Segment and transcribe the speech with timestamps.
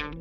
[0.00, 0.14] Take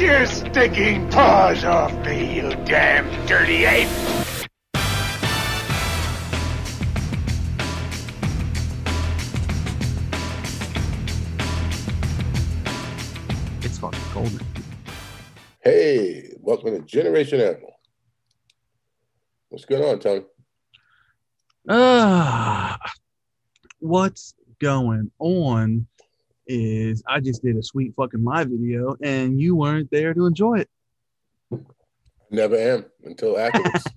[0.00, 4.05] your stinking paws off me, you damn dirty ape!
[16.86, 17.78] Generation Animal.
[19.48, 20.24] What's going on, Tony?
[21.68, 22.78] Ah,
[23.80, 25.86] what's going on
[26.46, 30.60] is I just did a sweet fucking live video and you weren't there to enjoy
[30.60, 30.70] it.
[32.30, 33.84] Never am until afterwards.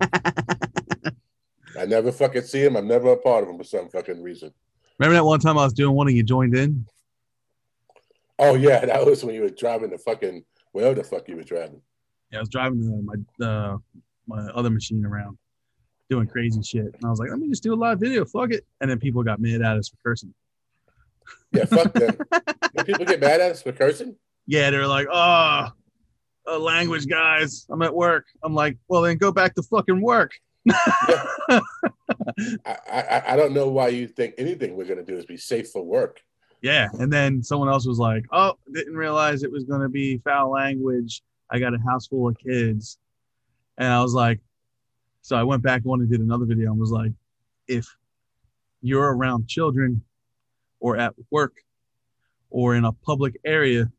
[1.78, 2.76] I never fucking see him.
[2.76, 4.52] I'm never a part of him for some fucking reason.
[4.98, 6.86] Remember that one time I was doing one and you joined in?
[8.38, 11.42] Oh yeah, that was when you were driving the fucking whatever the fuck you were
[11.42, 11.80] driving.
[12.30, 13.02] Yeah, I was driving uh,
[13.40, 13.76] my uh,
[14.26, 15.36] my other machine around
[16.08, 16.84] doing crazy shit.
[16.84, 18.24] And I was like, let me just do a live video.
[18.24, 18.64] Fuck it.
[18.80, 20.34] And then people got mad at us for cursing.
[21.52, 22.16] Yeah, fuck them.
[22.72, 25.68] when people get mad at us for cursing, Yeah, they're like, oh,
[26.48, 27.66] uh, language guys.
[27.70, 28.26] I'm at work.
[28.42, 30.32] I'm like, well, then go back to fucking work.
[30.70, 31.60] I,
[32.66, 35.82] I I don't know why you think anything we're gonna do is be safe for
[35.82, 36.20] work.
[36.62, 36.88] Yeah.
[36.98, 40.50] And then someone else was like, oh, didn't realize it was going to be foul
[40.50, 41.22] language.
[41.50, 42.98] I got a house full of kids.
[43.78, 44.40] And I was like,
[45.22, 47.12] so I went back on and did another video and was like,
[47.66, 47.86] if
[48.82, 50.02] you're around children
[50.80, 51.56] or at work
[52.50, 53.90] or in a public area,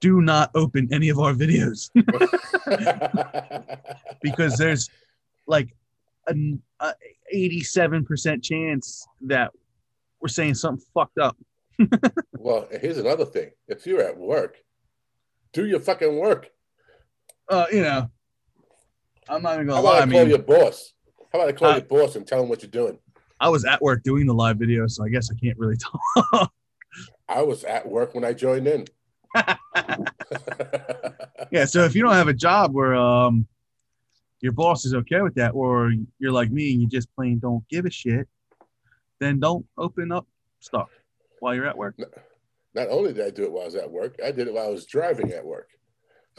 [0.00, 1.90] do not open any of our videos
[4.22, 4.88] because there's
[5.46, 5.74] like
[6.26, 6.92] an a
[7.34, 9.52] 87% chance that
[10.20, 11.36] we're saying something fucked up.
[12.38, 13.50] well, here's another thing.
[13.68, 14.58] If you're at work,
[15.52, 16.50] do your fucking work.
[17.48, 18.08] Uh, you know,
[19.28, 19.98] I'm not even gonna How about lie.
[19.98, 20.92] I I call mean, your boss?
[21.32, 22.98] How about I call Uh, your boss and tell him what you're doing?
[23.40, 25.76] I was at work doing the live video, so I guess I can't really
[26.32, 26.52] talk.
[27.28, 28.84] I was at work when I joined in.
[31.50, 33.46] yeah, so if you don't have a job where um
[34.40, 37.66] your boss is okay with that, or you're like me and you just plain don't
[37.68, 38.28] give a shit,
[39.18, 40.26] then don't open up
[40.60, 40.88] stuff
[41.40, 41.94] while you're at work.
[42.74, 44.66] Not only did I do it while I was at work, I did it while
[44.66, 45.68] I was driving at work.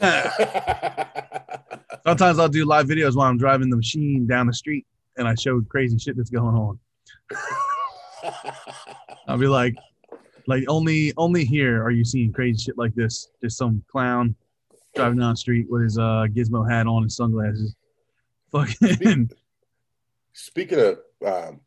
[2.04, 5.34] Sometimes I'll do live videos while I'm driving the machine down the street and I
[5.34, 6.78] show crazy shit that's going on.
[9.28, 9.74] I'll be like,
[10.46, 13.28] like only only here are you seeing crazy shit like this.
[13.42, 14.34] Just some clown
[14.94, 17.74] driving down the street with his uh gizmo hat on and sunglasses.
[18.50, 19.30] Fucking
[20.32, 21.60] Speaking of um,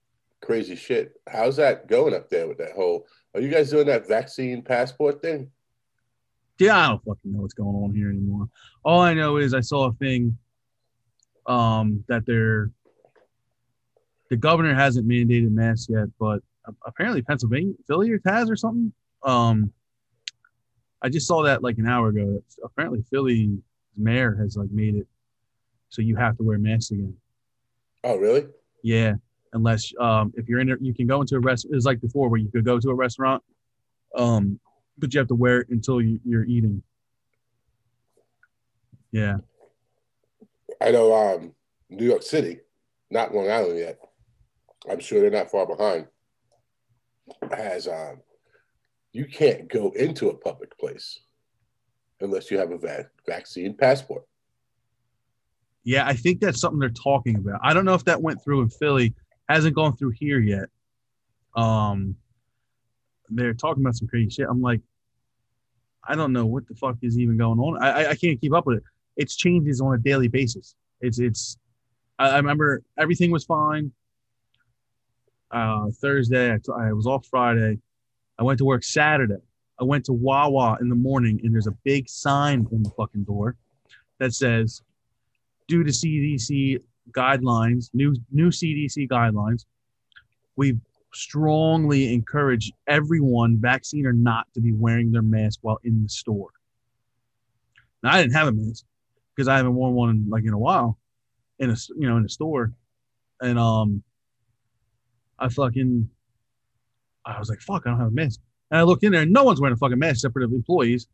[0.45, 3.07] crazy shit, how's that going up there with that whole?
[3.33, 5.51] Are you guys doing that vaccine passport thing?
[6.59, 8.47] yeah, I don't fucking know what's going on here anymore.
[8.83, 10.37] All I know is I saw a thing
[11.47, 12.71] um that they're
[14.29, 16.41] the governor hasn't mandated masks yet, but
[16.85, 18.91] apparently Pennsylvania, Philly has or something.
[19.23, 19.71] Um,
[21.01, 22.41] I just saw that like an hour ago.
[22.63, 23.59] Apparently, Philly's
[23.95, 25.07] mayor has like made it
[25.89, 27.15] so you have to wear masks again.
[28.03, 28.47] Oh, really?
[28.81, 29.13] Yeah,
[29.55, 31.75] unless um, if you're in there, you can go into a restaurant.
[31.75, 33.41] It's like before where you could go to a restaurant,
[34.15, 34.59] um,
[34.99, 36.83] but you have to wear it until you, you're eating.
[39.11, 39.37] Yeah,
[40.81, 41.53] I know um,
[41.89, 42.59] New York City,
[43.09, 43.97] not Long Island yet.
[44.89, 46.07] I'm sure they're not far behind.
[47.49, 48.21] Has um,
[49.13, 51.21] you can't go into a public place
[52.19, 54.23] unless you have a va- vaccine passport.
[55.83, 56.05] yeah.
[56.05, 57.61] I think that's something they're talking about.
[57.63, 59.13] I don't know if that went through in Philly.
[59.47, 60.69] Hasn't gone through here yet.
[61.55, 62.15] Um,
[63.29, 64.47] they're talking about some crazy shit.
[64.49, 64.81] I'm like,
[66.07, 67.81] I don't know what the fuck is even going on.
[67.81, 68.83] I I, can't keep up with it.
[69.17, 70.75] It's changes on a daily basis.
[71.01, 71.57] It's it's.
[72.19, 73.91] I, I remember everything was fine.
[75.51, 77.79] Uh, Thursday, I, t- I was off Friday.
[78.37, 79.41] I went to work Saturday.
[79.79, 83.23] I went to Wawa in the morning, and there's a big sign on the fucking
[83.23, 83.55] door
[84.19, 84.81] that says,
[85.67, 86.79] "Due to CDC
[87.11, 89.65] guidelines, new new CDC guidelines,
[90.55, 90.77] we
[91.13, 96.49] strongly encourage everyone, vaccine or not, to be wearing their mask while in the store."
[98.03, 98.85] Now, I didn't have a mask
[99.35, 100.97] because I haven't worn one in, like in a while,
[101.59, 102.71] in a you know in a store,
[103.41, 104.03] and um,
[105.39, 106.09] I fucking,
[107.25, 108.39] I was like, "Fuck, I don't have a mask."
[108.71, 110.53] And I looked in there, and no one's wearing a fucking mask except for the
[110.53, 111.07] employees.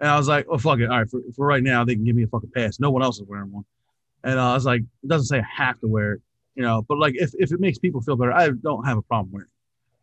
[0.00, 2.04] And I was like, "Oh fuck it, all right, for, for right now, they can
[2.04, 2.78] give me a fucking pass.
[2.80, 3.64] No one else is wearing one."
[4.24, 6.22] And I was like, "It doesn't say I have to wear it,
[6.54, 9.02] you know." But like, if if it makes people feel better, I don't have a
[9.02, 9.48] problem wearing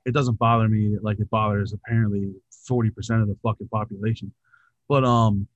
[0.06, 0.10] it.
[0.10, 2.32] It doesn't bother me like it bothers apparently
[2.68, 4.32] forty percent of the fucking population.
[4.88, 5.48] But um,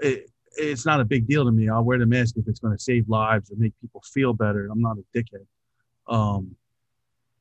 [0.00, 1.68] it, it's not a big deal to me.
[1.68, 4.68] I'll wear the mask if it's going to save lives or make people feel better.
[4.70, 5.46] I'm not a dickhead.
[6.08, 6.56] Um,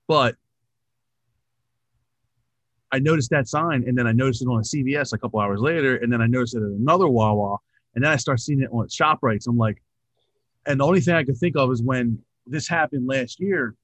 [0.07, 0.35] but
[2.91, 5.59] I noticed that sign, and then I noticed it on a CVS a couple hours
[5.59, 7.57] later, and then I noticed it at another Wawa,
[7.95, 9.47] and then I start seeing it on shop Shoprites.
[9.47, 9.81] I'm like,
[10.65, 13.75] and the only thing I could think of is when this happened last year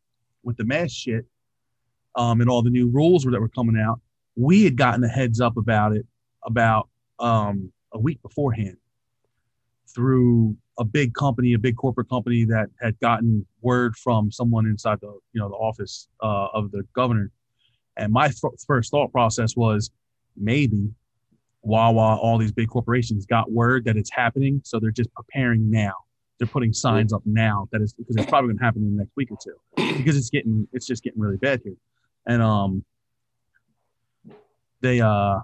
[0.43, 1.25] with the mask shit,
[2.15, 3.99] um, and all the new rules that were coming out.
[4.35, 6.05] We had gotten a heads up about it
[6.43, 6.89] about
[7.19, 8.77] um, a week beforehand
[9.93, 14.99] through a big company, a big corporate company that had gotten word from someone inside
[15.01, 17.31] the you know the office uh, of the governor.
[17.95, 19.91] And my f- first thought process was
[20.35, 20.89] maybe
[21.63, 25.93] Wawa, all these big corporations got word that it's happening, so they're just preparing now.
[26.37, 29.03] They're putting signs up now that is because it's probably going to happen in the
[29.03, 29.55] next week or two
[29.97, 31.75] because it's getting it's just getting really bad here.
[32.25, 32.83] And um,
[34.81, 35.39] they uh,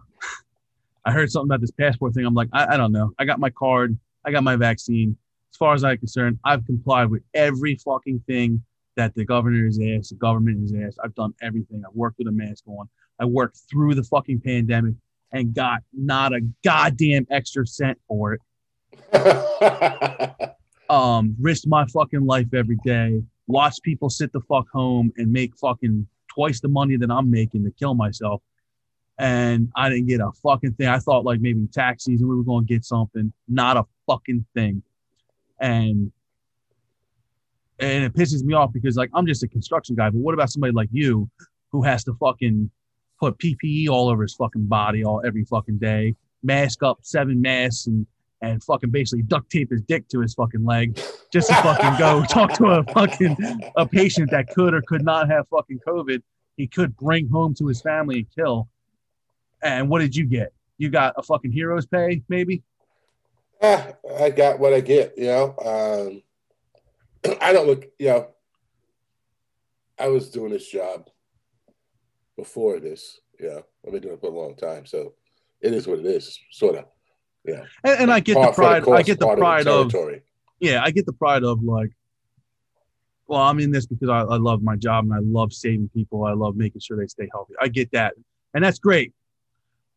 [1.06, 2.26] I heard something about this passport thing.
[2.26, 3.12] I'm like, I, I don't know.
[3.18, 3.98] I got my card.
[4.26, 5.16] I got my vaccine.
[5.54, 8.62] As far as I'm concerned, I've complied with every fucking thing
[8.98, 11.00] that the governor has asked, the government has asked.
[11.02, 11.84] I've done everything.
[11.88, 12.90] I've worked with a mask on.
[13.20, 14.96] I worked through the fucking pandemic
[15.32, 18.42] and got not a goddamn extra cent for it.
[20.90, 23.22] um, risked my fucking life every day.
[23.48, 27.64] Watch people sit the fuck home and make fucking twice the money that I'm making
[27.66, 28.42] to kill myself
[29.20, 30.88] and I didn't get a fucking thing.
[30.88, 34.46] I thought like maybe tax season we were going to get something, not a fucking
[34.56, 34.82] thing.
[35.60, 36.12] And
[37.82, 40.50] and it pisses me off because like I'm just a construction guy, but what about
[40.50, 41.30] somebody like you
[41.72, 42.72] who has to fucking
[43.20, 47.88] put PPE all over his fucking body all every fucking day, mask up seven masks
[47.88, 48.06] and
[48.42, 50.98] and fucking basically duct tape his dick to his fucking leg
[51.32, 53.36] just to fucking go talk to a fucking
[53.76, 56.22] a patient that could or could not have fucking COVID.
[56.56, 58.70] He could bring home to his family and kill
[59.62, 60.54] and what did you get?
[60.78, 62.64] You got a fucking hero's pay, maybe?
[63.62, 65.56] Ah, I got what I get, you know.
[67.26, 68.28] Um, I don't look, you know,
[69.98, 71.10] I was doing this job
[72.40, 74.86] before this, Yeah, I've been doing it for a long time.
[74.86, 75.14] So
[75.62, 76.86] it is what it is, sort of.
[77.46, 77.64] Yeah.
[77.84, 78.84] And, and I get the pride.
[78.84, 80.22] The I get the pride of, the of,
[80.60, 81.92] yeah, I get the pride of like,
[83.28, 86.26] well, I'm in this because I, I love my job and I love saving people.
[86.26, 87.54] I love making sure they stay healthy.
[87.62, 88.16] I get that.
[88.54, 89.14] And that's great.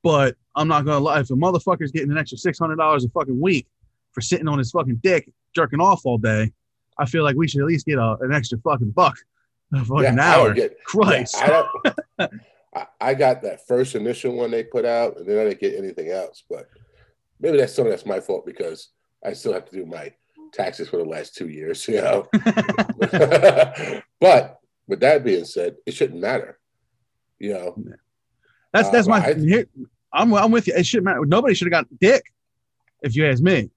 [0.03, 3.09] But I'm not gonna lie, if a motherfucker's getting an extra six hundred dollars a
[3.09, 3.67] fucking week
[4.12, 6.53] for sitting on his fucking dick jerking off all day,
[6.99, 9.17] I feel like we should at least get a, an extra fucking buck
[10.01, 10.53] yeah, hour.
[10.53, 11.37] Get, Christ.
[11.39, 11.67] I,
[12.75, 15.79] I, I, got that first initial one they put out, and then I didn't get
[15.79, 16.43] anything else.
[16.49, 16.69] But
[17.41, 18.91] maybe that's some of that's my fault because
[19.25, 20.13] I still have to do my
[20.53, 22.29] taxes for the last two years, you know.
[24.21, 26.59] but with that being said, it shouldn't matter.
[27.39, 27.85] You know,
[28.73, 29.25] that's that's uh, my.
[29.25, 29.67] I, here,
[30.13, 30.75] I'm I'm with you.
[30.77, 31.25] It shouldn't matter.
[31.25, 32.25] Nobody should have got dick,
[33.03, 33.71] if you ask me.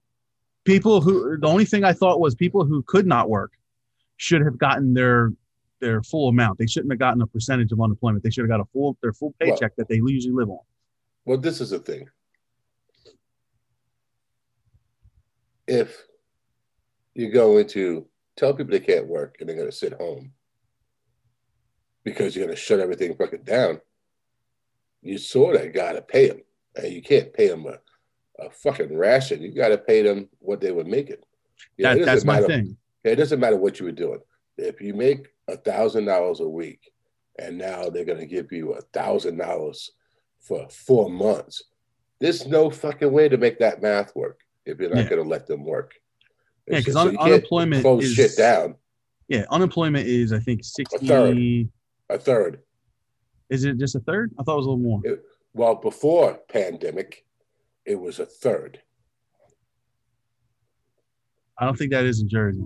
[0.64, 3.52] People who the only thing I thought was people who could not work
[4.18, 5.32] should have gotten their
[5.80, 6.58] their full amount.
[6.58, 8.24] They shouldn't have gotten a percentage of unemployment.
[8.24, 10.60] They should have got a full their full paycheck well, that they usually live on.
[11.24, 12.08] Well, this is the thing.
[15.66, 16.04] If
[17.14, 18.06] you go into
[18.36, 20.32] tell people they can't work and they're going to sit home
[22.04, 23.80] because you're going to shut everything fucking down,
[25.02, 26.40] you sort of got to pay them.
[26.76, 27.78] And you can't pay them a,
[28.44, 29.42] a fucking ration.
[29.42, 31.16] You got to pay them what they were making.
[31.76, 32.76] You that, that's my thing.
[33.02, 34.20] It doesn't matter what you were doing.
[34.58, 36.92] If you make a thousand dollars a week,
[37.38, 39.90] and now they're going to give you a thousand dollars
[40.40, 41.62] for four months,
[42.20, 45.10] there's no fucking way to make that math work if you're not yeah.
[45.10, 45.94] going to let them work.
[46.66, 48.76] Yeah, because un- unemployment close is, shit down.
[49.28, 50.96] Yeah, unemployment is I think sixty.
[50.96, 51.68] A third.
[52.08, 52.60] A third.
[53.50, 54.32] Is it just a third?
[54.38, 55.00] I thought it was a little more.
[55.04, 55.22] It,
[55.52, 57.24] well, before pandemic,
[57.84, 58.80] it was a third.
[61.58, 62.64] I don't think that is in Jersey.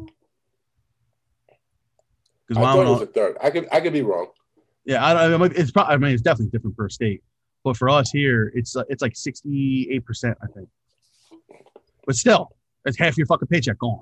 [2.50, 3.36] Because I thought it was a third.
[3.40, 4.26] I could I could be wrong.
[4.84, 5.56] Yeah, I don't.
[5.56, 5.94] It's probably.
[5.94, 7.22] I mean, it's definitely different per state.
[7.62, 10.68] But for us here, it's it's like sixty eight percent, I think.
[12.06, 12.48] But still,
[12.84, 14.00] it's half your fucking paycheck gone.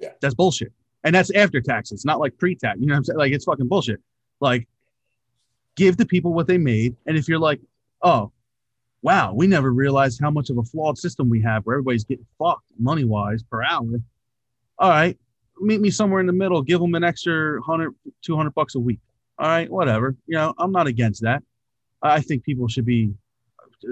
[0.00, 0.72] Yeah, that's bullshit.
[1.04, 2.80] And that's after taxes, not like pre tax.
[2.80, 3.18] You know what I'm saying?
[3.20, 4.00] Like it's fucking bullshit.
[4.40, 4.66] Like
[5.76, 6.96] give the people what they made.
[7.06, 7.60] And if you're like,
[8.02, 8.32] oh,
[9.02, 12.26] wow, we never realized how much of a flawed system we have where everybody's getting
[12.40, 14.00] fucked money wise per hour.
[14.78, 15.16] All right,
[15.62, 16.62] meet me somewhere in the middle.
[16.62, 19.00] Give them an extra 100, 200 bucks a week.
[19.38, 20.16] All right, whatever.
[20.26, 21.42] You know, I'm not against that.
[22.02, 23.12] I think people should be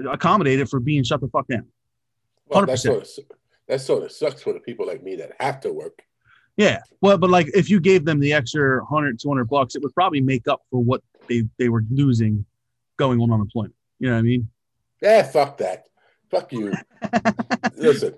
[0.09, 1.67] accommodated for being shut the fuck down.
[2.49, 2.55] 100%.
[2.55, 3.09] Well, that sort, of,
[3.67, 6.03] that sort of sucks for the people like me that have to work.
[6.57, 6.79] Yeah.
[7.01, 10.21] Well, but like if you gave them the extra 100, 200 bucks, it would probably
[10.21, 12.45] make up for what they they were losing
[12.97, 13.73] going on unemployment.
[13.99, 14.49] You know what I mean?
[15.01, 15.87] Yeah, fuck that.
[16.29, 16.73] Fuck you.
[17.77, 18.15] Listen,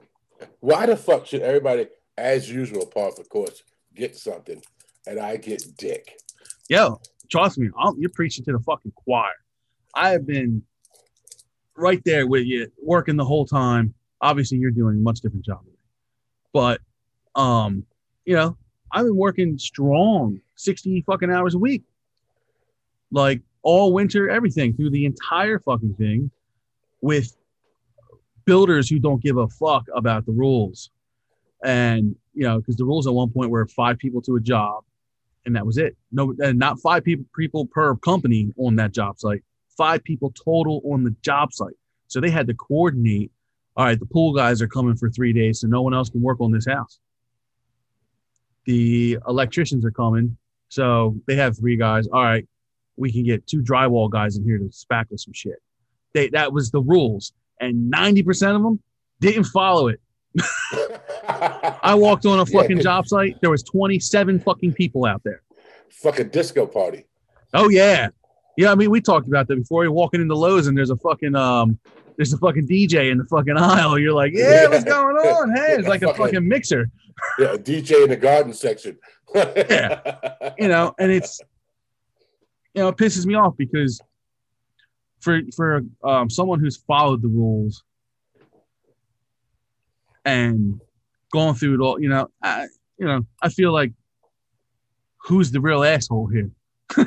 [0.60, 3.64] why the fuck should everybody, as usual, part of course,
[3.96, 4.62] get something
[5.08, 6.20] and I get dick?
[6.70, 9.32] Yo, trust me, I'm, you're preaching to the fucking choir.
[9.96, 10.64] I have been
[11.76, 13.94] right there with you, working the whole time.
[14.22, 15.64] Obviously, you're doing a much different job,
[16.54, 16.80] but
[17.36, 17.86] um,
[18.26, 18.58] you know,
[18.92, 21.84] I've been working strong, sixty fucking hours a week,
[23.12, 26.32] like all winter, everything through the entire fucking thing,
[27.02, 27.36] with
[28.46, 30.90] builders who don't give a fuck about the rules,
[31.64, 34.84] and you know, because the rules at one point were five people to a job,
[35.46, 35.96] and that was it.
[36.12, 39.44] No, not five people people per company on that job site.
[39.78, 41.76] Five people total on the job site.
[42.08, 43.32] So they had to coordinate.
[43.76, 46.22] All right, the pool guys are coming for three days, so no one else can
[46.22, 47.00] work on this house.
[48.66, 50.38] The electricians are coming,
[50.70, 52.08] so they have three guys.
[52.08, 52.48] All right,
[52.98, 55.56] we can get two drywall guys in here to spackle some shit.
[56.14, 58.80] They that was the rules, and ninety percent of them
[59.20, 60.00] didn't follow it.
[61.28, 63.40] I walked on a Yeah, job site.
[63.42, 65.42] There was 27 fucking people out there.
[65.90, 67.06] Fucking disco party.
[67.54, 68.10] Oh yeah,
[68.58, 68.72] yeah.
[68.72, 69.84] I mean, we talked about that before.
[69.84, 71.78] You're walking into Lowe's and there's a fucking um,
[72.18, 73.98] there's a fucking DJ in the fucking aisle.
[74.00, 75.52] You're like, yeah, what's going on?
[75.56, 76.90] Hey, it's like a Fucking- fucking mixer,
[77.40, 78.98] Yeah, a DJ in the garden section.
[79.36, 80.20] Yeah.
[80.60, 80.94] you know.
[81.00, 81.40] And it's,
[82.76, 84.00] you know, it pisses me off because
[85.22, 87.84] for for um, someone who's followed the rules
[90.26, 90.80] and
[91.32, 93.92] going through it all, you know, I, you know, I feel like
[95.18, 96.52] who's the real asshole here?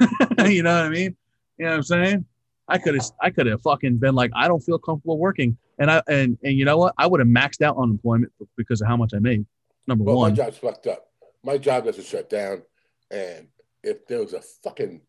[0.51, 1.17] you know what I mean?
[1.59, 2.25] You know what I'm saying?
[2.69, 5.57] I could have I could have fucking been like, I don't feel comfortable working.
[5.79, 6.95] And I and and you know what?
[6.99, 9.47] I would have maxed out unemployment because of how much I made.
[9.87, 11.11] Number Well, my job's fucked up.
[11.45, 12.63] My job doesn't shut down.
[13.11, 13.47] And
[13.85, 15.01] if there was a fucking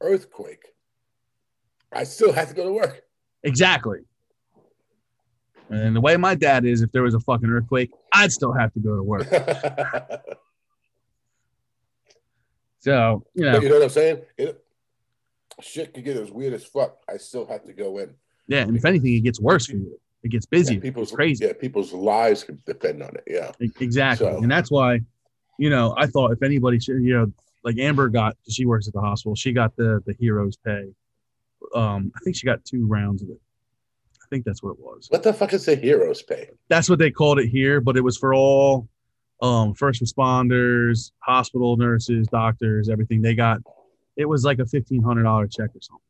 [0.00, 0.64] earthquake,
[1.92, 3.02] I still have to go to work.
[3.42, 4.00] Exactly.
[5.70, 8.72] And the way my dad is, if there was a fucking earthquake, I'd still have
[8.74, 9.26] to go to work.
[12.82, 14.22] So, you know, But you know what I'm saying?
[14.38, 14.64] It,
[15.60, 16.96] shit could get as weird as fuck.
[17.08, 18.14] I still have to go in.
[18.46, 20.00] yeah, and if anything, it gets worse for you.
[20.22, 20.74] It gets busy.
[20.76, 21.44] Yeah, people's it's crazy.
[21.46, 23.24] Yeah, people's lives could depend on it.
[23.26, 23.52] Yeah.
[23.80, 24.26] Exactly.
[24.28, 25.00] So- And that's why,
[25.58, 27.32] you know, I thought if anybody should, you know,
[27.64, 30.84] like Amber got, she works at the hospital, she got the the heroes pay.
[31.74, 33.40] Um, I think she got two rounds of it.
[34.30, 35.08] I think that's what it was.
[35.10, 36.50] What the fuck is the heroes pay?
[36.68, 38.88] That's what they called it here, but it was for all
[39.42, 43.22] um first responders, hospital nurses, doctors, everything.
[43.22, 43.58] They got
[44.16, 46.04] it was like a fifteen hundred dollar check or something.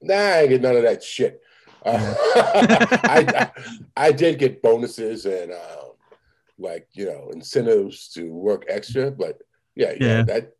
[0.00, 1.40] Nah, I ain't get none of that shit.
[1.84, 2.14] Uh,
[3.04, 3.50] I,
[3.96, 5.92] I I did get bonuses and um,
[6.58, 9.38] like you know incentives to work extra, but
[9.76, 10.22] yeah, yeah, Yeah.
[10.22, 10.52] that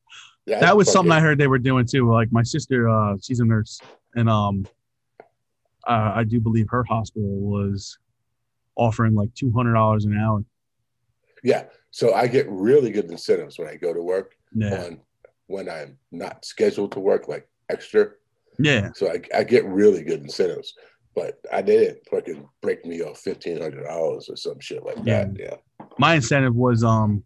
[0.61, 2.09] that was something I heard they were doing too.
[2.09, 3.81] Like my sister, uh, she's a nurse,
[4.15, 4.65] and um,
[5.87, 7.99] uh, I do believe her hospital was
[8.77, 10.45] offering like two hundred dollars an hour.
[11.43, 15.01] Yeah, so I get really good incentives when I go to work Yeah, on
[15.47, 18.11] when I'm not scheduled to work, like extra.
[18.59, 20.73] yeah, So I, I get really good incentives,
[21.17, 25.37] but I didn't fucking break me off fifteen hundred dollars or some shit like that.
[25.39, 25.57] Yeah,
[25.99, 27.25] my incentive was um,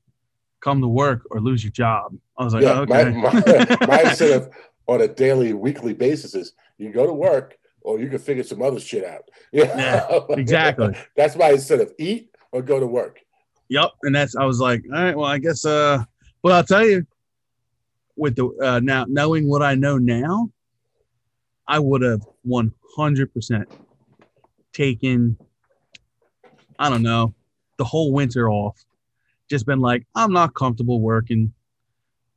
[0.60, 2.16] come to work or lose your job.
[2.38, 2.78] I was like, yeah.
[2.78, 3.32] oh, okay, my,
[3.80, 4.48] my, my incentive
[4.86, 7.56] on a daily, weekly basis is you go to work
[7.86, 9.22] or you can figure some other shit out.
[9.52, 10.94] Yeah, exactly.
[11.16, 13.20] That's my incentive: eat or go to work.
[13.68, 15.64] Yep, and that's I was like, all right, well, I guess.
[15.64, 16.04] Uh,
[16.42, 17.06] well, I'll tell you,
[18.16, 20.50] with the uh, now knowing what I know now,
[21.66, 23.70] I would have one hundred percent
[24.72, 25.38] taken.
[26.78, 27.34] I don't know,
[27.78, 28.76] the whole winter off.
[29.48, 31.54] Just been like, I'm not comfortable working.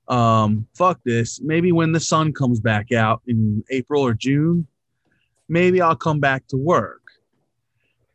[0.07, 1.41] Um, fuck this.
[1.41, 4.67] Maybe when the sun comes back out in April or June,
[5.49, 7.01] maybe I'll come back to work.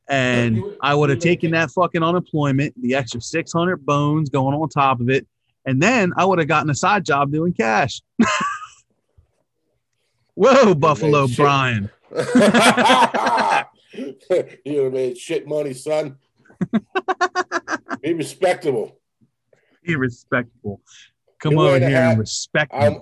[0.09, 5.01] And I would have taken that fucking unemployment, the extra 600 bones going on top
[5.01, 5.27] of it.
[5.67, 8.03] And then I would have gotten a side job doing cash.
[10.35, 11.27] Whoa, Buffalo.
[11.29, 11.91] Brian.
[14.65, 16.17] you have made shit money, son.
[18.03, 18.99] Be respectable.
[19.83, 20.83] Be respectable.
[21.41, 22.11] Come You over here hat?
[22.13, 22.73] and respect.
[22.75, 23.01] I'm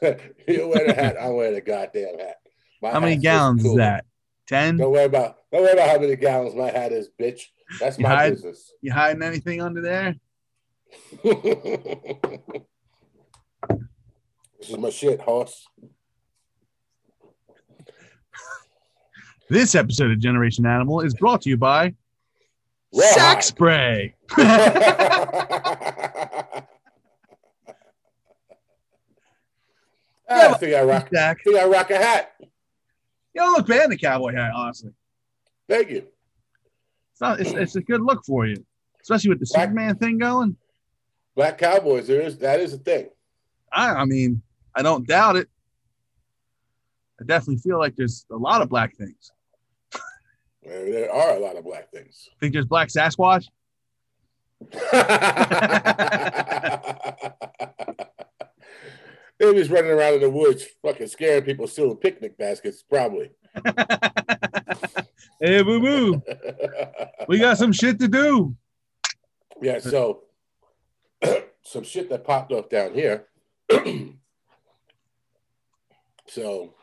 [0.48, 1.16] you wear the hat.
[1.20, 2.36] I'm wearing a goddamn hat.
[2.82, 3.72] My How many gallons cool.
[3.72, 4.04] is that?
[4.48, 4.76] 10?
[4.76, 7.40] Don't worry about don't worry about how many gallons my hat is, bitch.
[7.80, 8.72] That's You my hide- business.
[8.82, 10.16] You hiding anything under there?
[11.22, 11.40] this
[14.68, 15.66] is my shit, horse.
[19.48, 21.94] This episode of Generation Animal is brought to you by
[22.92, 23.14] Rawhide.
[23.14, 24.14] Sack Spray.
[30.28, 31.08] Ah, I think I rock.
[31.12, 31.38] Sack.
[31.40, 32.32] I think I rock a hat.
[33.34, 34.92] You don't look bad in the cowboy hat, honestly.
[35.68, 36.06] Thank you.
[37.20, 37.40] not.
[37.40, 38.64] It's, it's a good look for you,
[39.02, 40.56] especially with the Black- Superman thing going.
[41.34, 43.08] Black Cowboys, there is that is a thing.
[43.72, 44.40] I, I mean,
[44.74, 45.48] I don't doubt it.
[47.20, 49.32] I definitely feel like there's a lot of black things.
[50.62, 52.28] There there are a lot of black things.
[52.40, 53.46] Think there's black Sasquatch?
[59.52, 63.30] they was running around in the woods, fucking scaring people, stealing picnic baskets, probably.
[65.40, 66.22] hey, boo boo,
[67.28, 68.56] we got some shit to do.
[69.62, 70.24] yeah, so
[71.62, 73.26] some shit that popped up down here.
[76.26, 76.74] so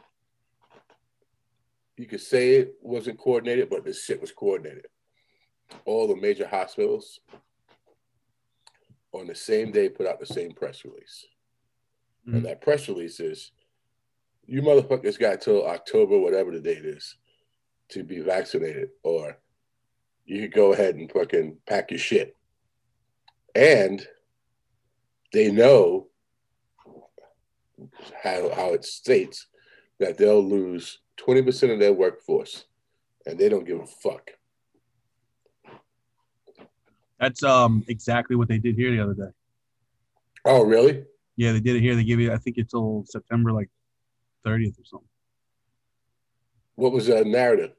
[1.98, 4.88] you could say it wasn't coordinated, but this shit was coordinated.
[5.86, 7.20] All the major hospitals
[9.14, 11.26] on the same day put out the same press release.
[12.28, 12.38] Mhm.
[12.38, 13.52] And that press release is
[14.46, 17.16] you motherfuckers got till October, whatever the date is,
[17.90, 19.38] to be vaccinated, or
[20.26, 22.36] you could go ahead and fucking pack your shit.
[23.56, 24.06] And
[25.34, 26.10] they know
[28.24, 29.48] how, how it states
[30.00, 32.66] that they'll lose 20% of their workforce
[33.26, 34.32] and they don't give a fuck.
[37.20, 39.32] That's um exactly what they did here the other day.
[40.44, 41.06] Oh, really?
[41.38, 41.96] Yeah, they did it here.
[41.96, 43.70] They give you, I think, until September like
[44.46, 45.08] 30th or something.
[46.76, 47.72] What was the narrative?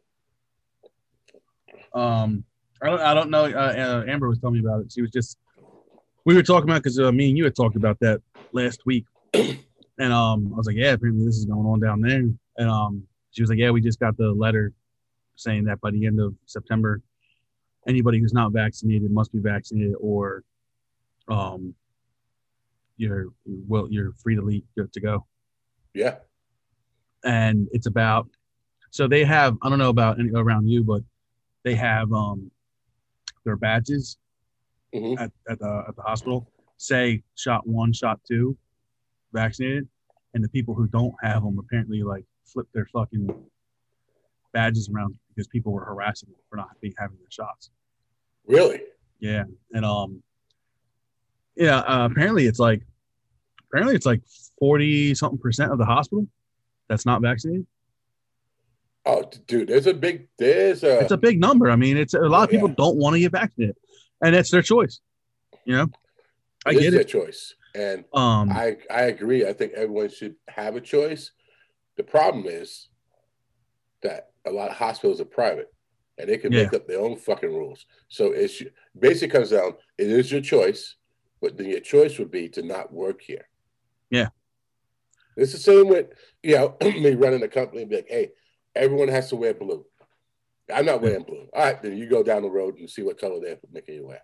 [1.95, 2.45] Um,
[2.81, 3.45] I don't, I don't know.
[3.45, 4.93] Uh, uh, Amber was telling me about it.
[4.93, 5.39] She was just,
[6.25, 8.21] we were talking about because uh, me and you had talked about that
[8.53, 12.23] last week, and um, I was like, yeah, apparently this is going on down there,
[12.59, 14.73] and um, she was like, yeah, we just got the letter
[15.37, 17.01] saying that by the end of September,
[17.89, 20.45] anybody who's not vaccinated must be vaccinated, or
[21.29, 21.75] um,
[23.11, 23.27] you're
[23.69, 25.27] well, you're free to leave good to go
[25.95, 26.17] Yeah.
[27.25, 28.29] and it's about
[28.91, 31.03] so they have i don't know about any around you but
[31.65, 32.51] they have um
[33.45, 34.19] their badges
[34.95, 35.19] Mhm.
[35.19, 36.47] at, at the at the hospital
[36.77, 38.57] say shot one shot two
[39.33, 39.89] vaccinated
[40.35, 43.27] and the people who don't have them apparently like flip their fucking
[44.53, 47.71] badges around because people were harassing them for not being having their shots
[48.47, 48.81] Really?
[49.21, 50.23] yeah and um
[51.57, 52.83] yeah uh, apparently it's like
[53.73, 54.23] apparently it's like
[54.59, 56.27] 40 something percent of the hospital
[56.89, 57.67] that's not vaccinated
[59.05, 61.69] Oh, dude, there's a big, there's a, it's a big number.
[61.69, 62.77] I mean, it's a lot of people Yeah.
[62.79, 63.75] don't want to get vaccinated,
[64.23, 65.01] and that's their choice.
[65.65, 65.89] You know,
[66.65, 67.09] I it get their it.
[67.09, 67.57] choice.
[67.75, 69.45] And Um, I, I agree.
[69.45, 71.33] I think everyone should have a choice.
[71.97, 72.91] The problem is
[74.05, 75.75] that a lot of hospitals are private
[76.17, 77.85] and they can make up their own fucking rules.
[78.09, 78.63] So it's
[78.97, 80.95] basically comes down, it is your choice,
[81.41, 83.49] but then your choice would be to not work here.
[84.13, 84.29] Yeah.
[85.37, 86.09] It's the same with,
[86.43, 88.31] you know, me running a company and be like, hey,
[88.77, 89.85] everyone has to wear blue.
[90.73, 91.49] I'm not wearing blue.
[91.53, 94.07] All right, then you go down the road and see what color they're making you
[94.07, 94.23] wear.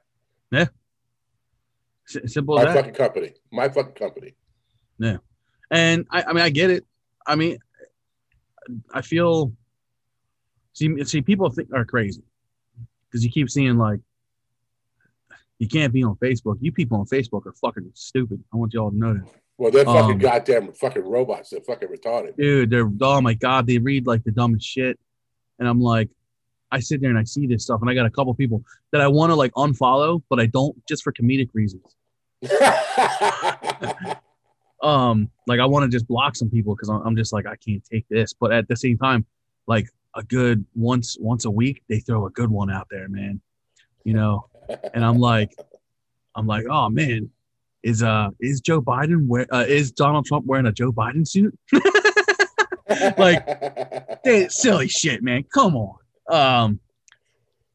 [0.53, 2.77] s- simple My as that.
[2.77, 3.35] fucking company.
[3.51, 4.35] My fucking company.
[4.98, 5.16] Yeah.
[5.70, 6.87] And I, I mean, I get it.
[7.27, 7.59] I mean,
[8.92, 9.53] I feel.
[10.74, 12.22] See, see, people think are crazy
[13.11, 14.01] because you keep seeing like,
[15.59, 16.57] you can't be on Facebook.
[16.61, 18.42] You people on Facebook are fucking stupid.
[18.53, 19.29] I want y'all to know that.
[19.59, 21.51] Well, they're fucking Um, goddamn fucking robots.
[21.51, 22.37] They're fucking retarded.
[22.37, 24.99] dude, they're oh my god, they read like the dumbest shit,
[25.59, 26.09] and I'm like,
[26.71, 29.01] I sit there and I see this stuff, and I got a couple people that
[29.01, 31.97] I want to like unfollow, but I don't just for comedic reasons.
[34.83, 37.57] Um, like I want to just block some people because I'm, I'm just like I
[37.57, 39.27] can't take this, but at the same time,
[39.66, 43.40] like a good once once a week they throw a good one out there, man.
[44.05, 44.47] You know,
[44.94, 45.53] and I'm like,
[46.37, 47.31] I'm like, oh man,
[47.88, 51.59] is uh is Joe Biden wear uh, is Donald Trump wearing a Joe Biden suit?
[53.18, 53.44] like,
[54.24, 55.44] Hey, silly shit, man.
[55.55, 55.96] Come on.
[56.31, 56.81] Um,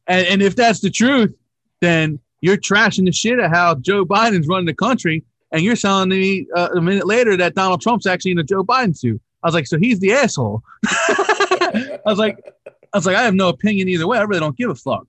[0.06, 1.34] and, and if that's the truth,
[1.80, 6.10] then you're trashing the shit of how Joe Biden's running the country, and you're telling
[6.10, 9.20] me uh, a minute later that Donald Trump's actually in a Joe Biden suit.
[9.42, 10.62] I was like, so he's the asshole.
[10.86, 14.18] I was like, I was like, I have no opinion either way.
[14.18, 15.06] I really don't give a fuck.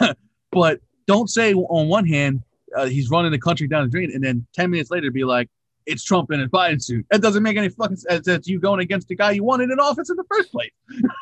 [0.50, 2.42] but don't say on one hand
[2.76, 5.48] uh, he's running the country down the drain, and then ten minutes later be like,
[5.86, 7.06] it's Trump in a Biden suit.
[7.10, 8.26] That doesn't make any fucking sense.
[8.26, 10.70] That's you going against the guy you wanted in office in the first place.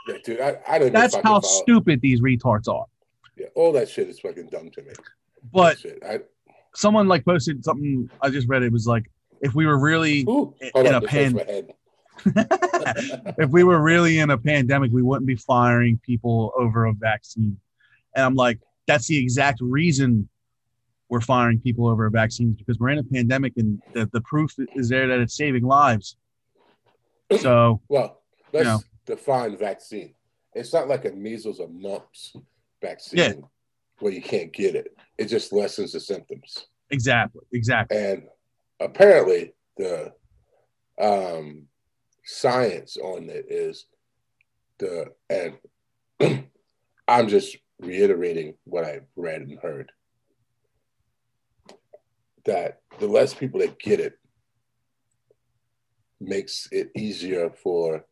[0.09, 0.93] Yeah, dude, I, I don't.
[0.93, 2.87] That's how follow- stupid these retards are.
[3.37, 4.93] Yeah, all that shit is fucking dumb to me.
[5.53, 5.79] But.
[6.05, 6.21] I,
[6.75, 8.09] someone like posted something.
[8.23, 11.11] I just read it was like, if we were really, ooh, In- in a this
[11.11, 11.75] hurts pan- my head.
[13.39, 17.57] if we were really in a pandemic, we wouldn't be firing people over a vaccine.
[18.15, 20.29] And I'm like, that's the exact reason
[21.09, 24.89] we're firing people over vaccines because we're in a pandemic and the, the proof is
[24.89, 26.17] there that it's saving lives.
[27.41, 28.23] So Well,
[28.55, 28.81] let's know.
[29.05, 30.15] define vaccine.
[30.55, 32.35] It's not like a measles or mumps
[32.81, 33.19] vaccine.
[33.19, 33.33] Yeah.
[34.01, 34.97] where you can't get it.
[35.19, 36.67] It just lessens the symptoms.
[36.91, 37.43] Exactly.
[37.53, 37.99] Exactly.
[37.99, 38.23] And
[38.81, 40.13] apparently, the
[41.01, 41.67] um,
[42.25, 43.87] science on it is
[44.79, 45.59] the, and
[47.09, 49.93] I'm just reiterating what I've read and heard
[52.49, 54.15] that the less people that get it
[56.21, 58.05] makes it easier for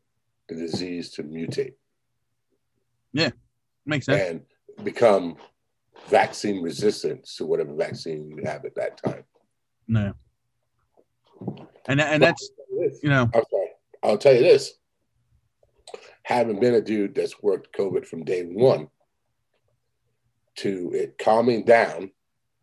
[0.48, 1.72] the disease to mutate
[3.12, 3.30] Yeah,
[3.84, 4.22] Makes sense.
[4.22, 5.36] and become
[6.08, 9.24] vaccine resistant to whatever vaccine you have at that time.
[9.88, 10.12] no.
[11.88, 12.50] And and that's
[13.02, 13.68] you know I'm sorry.
[14.02, 14.72] I'll tell you this.
[16.24, 18.88] Having been a dude that's worked COVID from day one
[20.56, 22.10] to it calming down,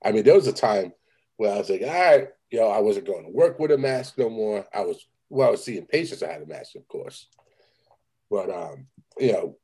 [0.04, 0.92] I mean, there was a time
[1.38, 3.78] where I was like, all right, you know, I wasn't going to work with a
[3.78, 4.65] mask no more.
[4.74, 7.28] I was, well, I was seeing patients, I had a mask, of course.
[8.30, 9.58] But, um, you know,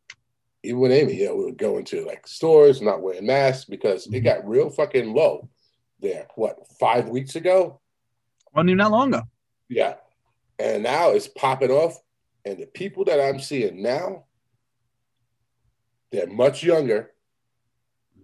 [0.64, 4.08] even with Amy, you know, we would go into like stores, not wearing masks because
[4.08, 5.50] it got real fucking low
[6.00, 6.28] there.
[6.36, 7.80] What, five weeks ago?
[8.54, 9.24] wasn't even that long ago.
[9.70, 9.96] Yeah.
[10.58, 11.98] And now it's popping off.
[12.46, 14.26] And the people that I'm seeing now,
[16.12, 17.12] they're much younger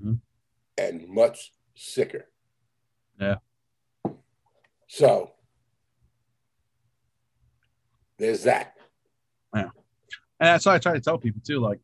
[0.02, 0.20] Mhm.
[0.78, 2.28] and much sicker.
[3.20, 3.36] Yeah.
[4.88, 5.32] So
[8.18, 8.74] there's that.
[9.54, 9.62] Yeah.
[9.62, 9.72] And
[10.40, 11.80] that's why I try to tell people too, like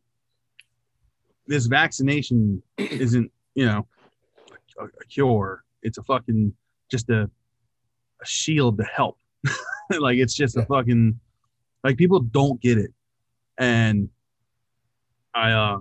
[1.47, 3.87] this vaccination isn't, you know,
[4.79, 5.63] a, a cure.
[5.83, 6.53] It's a fucking
[6.89, 7.29] just a
[8.21, 9.17] a shield to help.
[9.99, 11.19] like it's just a fucking
[11.83, 12.91] like people don't get it.
[13.57, 14.09] And
[15.33, 15.77] I uh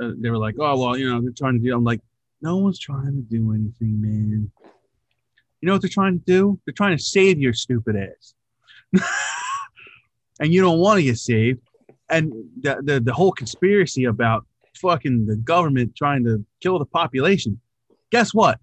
[0.00, 1.74] uh, they were like, oh well, you know, they're trying to do.
[1.74, 2.00] I'm like,
[2.42, 4.50] no one's trying to do anything, man.
[5.64, 6.60] You know what they're trying to do?
[6.66, 8.34] They're trying to save your stupid ass.
[10.38, 11.62] and you don't want to get saved.
[12.10, 14.44] And the, the the whole conspiracy about
[14.76, 17.58] fucking the government trying to kill the population.
[18.10, 18.60] Guess what?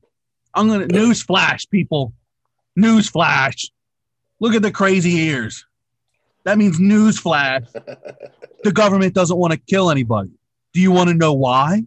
[0.53, 2.13] I'm gonna news flash, people.
[2.75, 3.71] News flash.
[4.39, 5.65] Look at the crazy ears.
[6.43, 7.63] That means news flash.
[8.63, 10.29] The government doesn't want to kill anybody.
[10.71, 11.81] Do you want to know why?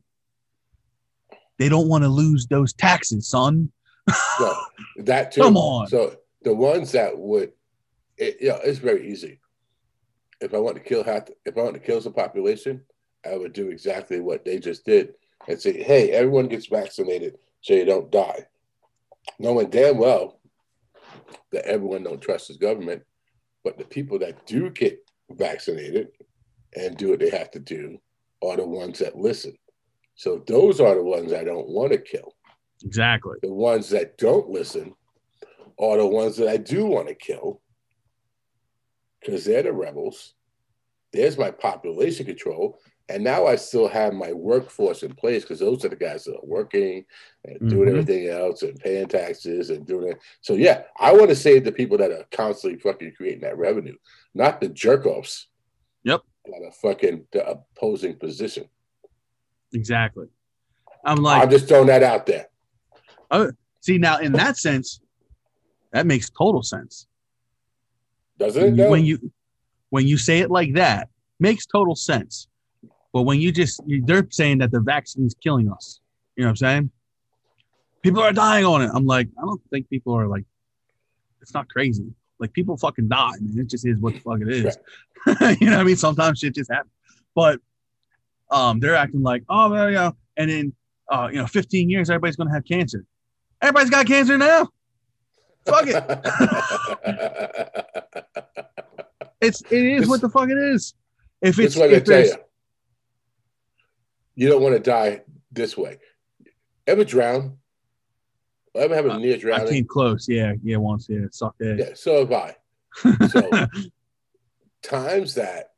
[1.57, 3.71] They don't want to lose those taxes, son.
[4.39, 4.55] So
[4.99, 5.43] that too.
[5.43, 5.87] Come on.
[5.89, 7.53] So the ones that would,
[8.17, 9.41] it, yeah, it's very easy.
[10.41, 12.83] If I want to kill half, if I want to kill some population,
[13.25, 15.15] I would do exactly what they just did
[15.49, 18.47] and say, "Hey, everyone gets vaccinated so you don't die,"
[19.39, 20.41] knowing damn well
[21.53, 23.03] that everyone don't trust his government,
[23.63, 24.99] but the people that do get
[25.31, 26.09] vaccinated
[26.77, 27.99] and do what they have to do
[28.43, 29.57] are the ones that listen.
[30.17, 32.35] So those are the ones I don't want to kill
[32.85, 33.39] Exactly.
[33.43, 34.95] the ones that don't listen
[35.79, 37.61] are the ones that I do want to kill
[39.21, 40.35] because they're the rebels.
[41.13, 42.79] There's my population control.
[43.09, 46.37] And now I still have my workforce in place because those are the guys that
[46.37, 47.05] are working
[47.45, 47.99] and doing Mhm.
[48.01, 50.19] everything else and paying taxes and doing it.
[50.41, 53.97] So, yeah, I want to save the people that are constantly fucking creating that revenue,
[54.35, 55.49] not the jerk offs.
[56.05, 56.23] Yep.
[56.47, 58.69] That are fucking the opposing position.
[59.75, 60.29] Exactly.
[61.05, 62.49] I'm like, I'm just throwing that out there.
[63.81, 65.01] See now in that sense,
[65.93, 67.07] that makes total sense.
[68.39, 68.67] Doesn't it?
[68.67, 68.91] when you, though?
[68.91, 69.33] when you
[69.91, 71.09] when you say it like that
[71.39, 72.49] makes total sense.
[73.13, 76.01] But when you just you, they're saying that the vaccine's killing us.
[76.37, 76.91] You know what i'm saying?
[78.03, 78.91] People are dying on it.
[78.93, 80.45] I'm like i don't think people are like
[81.41, 82.07] it's not crazy.
[82.41, 83.59] Like people fucking die man.
[83.59, 84.77] It just is what the fuck it is.
[85.61, 85.97] You know what i mean?
[85.97, 86.93] Sometimes shit just happens.
[87.35, 87.61] But
[88.51, 90.73] um they're acting like oh well yeah and in
[91.11, 93.07] uh you know 15 years everybody's gonna have cancer
[93.65, 94.69] everybody's got cancer now
[95.67, 95.97] fuck it
[99.41, 100.95] it's it is what the fuck it is
[101.45, 102.35] if it's what I tell you.
[104.35, 105.23] You don't want to die
[105.53, 105.99] this way.
[106.87, 107.59] Ever drown?
[108.75, 109.69] Ever have a near I drowning?
[109.69, 110.27] came close.
[110.29, 111.07] Yeah, yeah, once.
[111.09, 111.79] Yeah, it sucked ass.
[111.79, 112.57] Yeah, so have I.
[113.29, 113.51] So
[114.83, 115.73] times that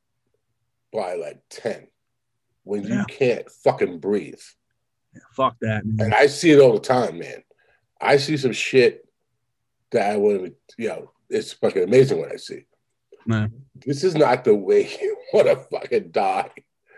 [0.92, 1.88] by like 10
[2.64, 4.40] when you can't fucking breathe.
[5.32, 6.06] Fuck that, man.
[6.06, 7.42] And I see it all the time, man.
[8.00, 9.06] I see some shit
[9.92, 12.66] that I would, you know, it's fucking amazing what I see.
[13.26, 13.52] Man.
[13.84, 16.50] This is not the way you want to fucking die.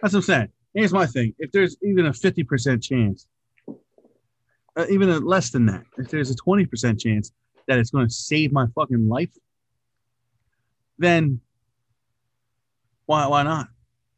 [0.02, 0.48] That's what I'm saying.
[0.74, 1.34] Here's my thing.
[1.38, 3.26] If there's even a 50% chance,
[4.76, 7.32] uh, even a less than that, if there's a 20% chance
[7.66, 9.30] that it's going to save my fucking life,
[10.98, 11.40] then
[13.06, 13.68] why why not?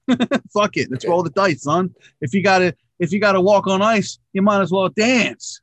[0.53, 0.91] Fuck it.
[0.91, 1.95] Let's roll the dice, son.
[2.21, 5.61] If you gotta if you gotta walk on ice, you might as well dance.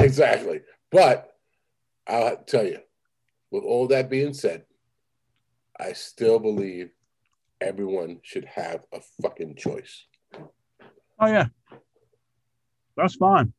[0.00, 0.60] Exactly.
[0.90, 1.30] But
[2.06, 2.78] I'll tell you,
[3.50, 4.64] with all that being said,
[5.78, 6.90] I still believe
[7.60, 10.06] everyone should have a fucking choice.
[11.18, 11.46] Oh yeah.
[12.96, 13.52] That's fine.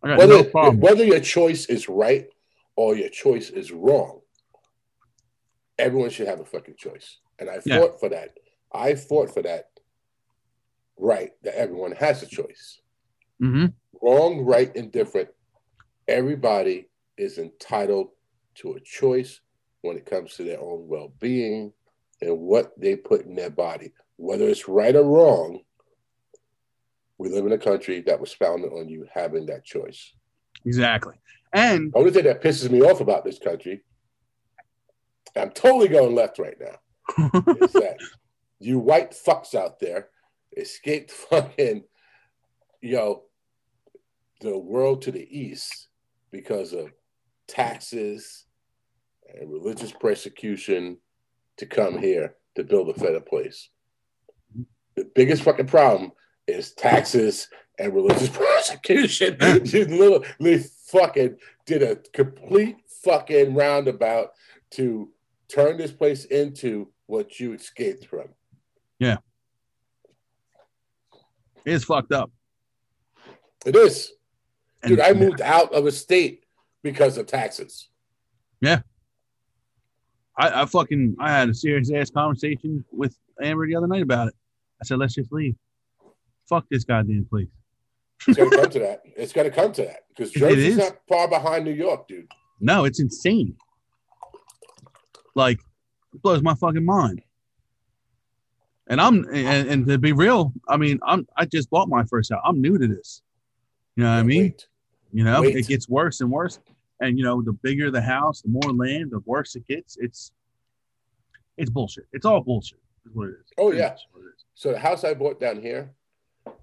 [0.00, 2.28] Whether, no whether your choice is right
[2.76, 4.20] or your choice is wrong,
[5.78, 7.18] everyone should have a fucking choice.
[7.38, 7.80] And I Yeah.
[7.80, 8.36] fought for that.
[8.72, 9.70] I fought for that
[10.96, 12.80] right that everyone has a choice.
[13.40, 13.66] hmm
[14.02, 15.28] Wrong, right, and different.
[16.06, 18.08] Everybody is entitled
[18.56, 19.40] to a choice
[19.82, 21.72] when it comes to their own well being
[22.20, 23.92] and what they put in their body.
[24.16, 25.60] Whether it's right or wrong,
[27.18, 30.12] we live in a country that was founded on you having that choice.
[30.64, 31.14] Exactly.
[31.52, 33.82] And The only thing that pisses me off about this country,
[35.36, 37.30] I'm totally going left right now,
[37.60, 37.96] is that
[38.58, 40.08] you white fucks out there
[40.56, 41.84] escaped fucking,
[42.80, 43.22] you know,
[44.40, 45.88] the world to the east
[46.30, 46.92] because of
[47.46, 48.44] taxes
[49.34, 50.98] and religious persecution
[51.56, 53.68] to come here to build a better place.
[54.96, 56.12] The biggest fucking problem
[56.46, 57.48] is taxes
[57.78, 59.36] and religious persecution.
[59.64, 64.30] you literally fucking did a complete fucking roundabout
[64.70, 65.10] to
[65.48, 68.28] turn this place into what you escaped from.
[68.98, 69.16] Yeah.
[71.64, 72.30] It's fucked up.
[73.66, 74.12] It is.
[74.82, 76.44] And Dude, I moved out of a state
[76.82, 77.88] because of taxes.
[80.38, 84.28] I, I fucking I had a serious ass conversation with Amber the other night about
[84.28, 84.34] it.
[84.80, 85.56] I said, let's just leave.
[86.48, 87.48] Fuck this goddamn place.
[88.26, 89.02] It's gonna come to that.
[89.04, 90.78] It's gonna come to that because Jersey's is.
[90.78, 92.26] not far behind New York, dude.
[92.60, 93.56] No, it's insane.
[95.34, 95.58] Like,
[96.14, 97.22] it blows my fucking mind.
[98.88, 102.32] And I'm and, and to be real, I mean, I'm I just bought my first
[102.32, 102.40] house.
[102.44, 103.22] I'm new to this.
[103.98, 104.42] You know what I mean?
[104.42, 104.68] Wait.
[105.12, 105.56] You know, Wait.
[105.56, 106.60] it gets worse and worse.
[107.00, 109.96] And you know, the bigger the house, the more land, the worse it gets.
[109.96, 110.30] It's
[111.56, 112.06] it's bullshit.
[112.12, 112.78] It's all bullshit.
[113.04, 113.52] Is what it is.
[113.58, 113.88] Oh, yeah.
[113.88, 114.44] much it is.
[114.54, 115.90] So the house I bought down here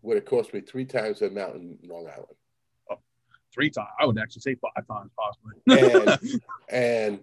[0.01, 2.37] would have cost me three times the amount in Long Island.
[2.89, 2.99] Oh,
[3.53, 3.89] three times.
[3.99, 6.39] I would actually say five times possibly.
[6.69, 7.19] And and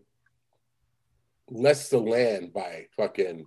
[1.49, 3.47] less the land by fucking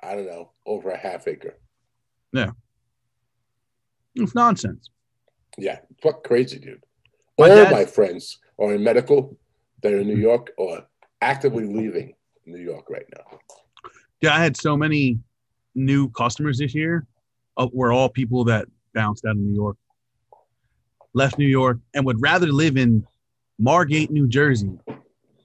[0.00, 1.58] I don't know, over a half acre.
[2.32, 2.50] Yeah.
[4.14, 4.90] It's nonsense.
[5.58, 6.82] Yeah, fuck crazy, dude.
[7.38, 9.36] My All dad- my friends are in medical.
[9.82, 10.86] They're in New York or
[11.20, 12.14] actively leaving
[12.46, 13.38] New York right now.
[14.20, 15.18] Yeah, I had so many
[15.74, 17.06] new customers this year.
[17.56, 19.76] Uh, were all people that bounced out of New York,
[21.12, 23.04] left New York, and would rather live in
[23.58, 24.78] Margate, New Jersey,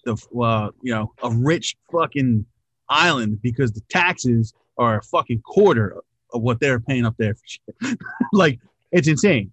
[0.06, 2.46] the uh, you know a rich fucking
[2.90, 5.98] island because the taxes are a fucking quarter
[6.34, 7.36] of what they're paying up there.
[7.36, 8.00] For shit.
[8.34, 8.60] like
[8.92, 9.52] it's insane.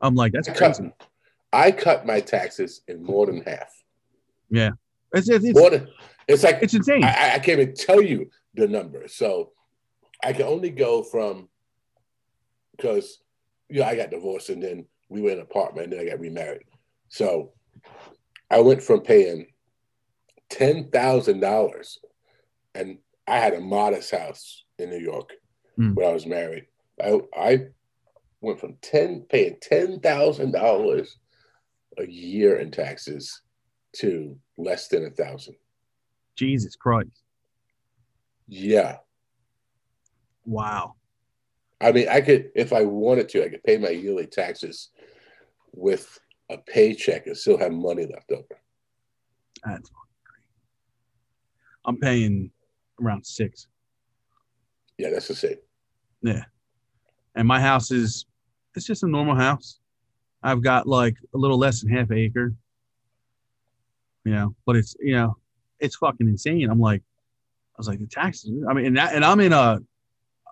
[0.00, 0.92] I'm like that's I cut, crazy.
[1.52, 3.70] I cut my taxes in more than half.
[5.12, 5.88] It's it's, it's, More than
[6.28, 7.02] it's like it's insane.
[7.04, 9.08] I, I- can't even tell you the number.
[9.08, 9.52] So
[10.22, 11.48] I can only go from
[12.76, 13.18] because
[13.68, 16.10] you know I got divorced and then we were in an apartment and then I
[16.10, 16.64] got remarried.
[17.08, 17.52] So
[18.50, 19.46] I went from paying
[20.48, 21.98] ten thousand dollars,
[22.74, 25.30] and I had a modest house in New York
[25.76, 25.94] Hmm.
[25.94, 26.66] when I was married.
[27.02, 27.58] I I
[28.40, 31.18] went from ten paying ten thousand dollars
[31.98, 33.42] a year in taxes
[33.96, 35.56] to less than a thousand.
[36.36, 37.22] Jesus Christ!
[38.48, 38.98] Yeah.
[40.44, 40.94] Wow.
[41.80, 44.90] I mean, I could, if I wanted to, I could pay my yearly taxes
[45.72, 46.18] with
[46.50, 48.60] a paycheck and still have money left over.
[49.64, 49.90] That's
[50.24, 50.44] great.
[51.86, 52.50] I'm paying
[53.00, 53.68] around six.
[54.98, 55.56] Yeah, that's the same.
[56.22, 56.44] Yeah.
[57.34, 58.26] And my house is
[58.74, 59.78] it's just a normal house.
[60.42, 62.54] I've got like a little less than half an acre.
[64.24, 65.36] You know, but it's you know,
[65.78, 66.68] it's fucking insane.
[66.70, 68.50] I'm like, I was like, the taxes.
[68.68, 69.80] I mean, and, that, and I'm in a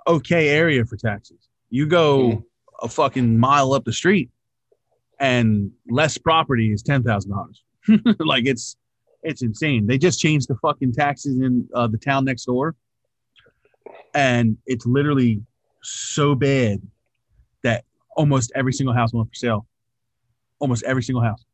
[0.06, 1.48] okay area for taxes.
[1.70, 2.44] You go Mhm.
[2.82, 4.30] a fucking mile up the street,
[5.20, 7.62] and less property is ten thousand dollars.
[8.20, 8.76] like it's
[9.22, 9.86] it's insane.
[9.86, 12.74] They just changed the fucking taxes in uh, the town next door,
[14.14, 15.42] and it's literally
[15.82, 16.80] so bad
[17.62, 17.84] that
[18.18, 19.66] almost every single house went for sale.
[20.58, 21.44] Almost every single house,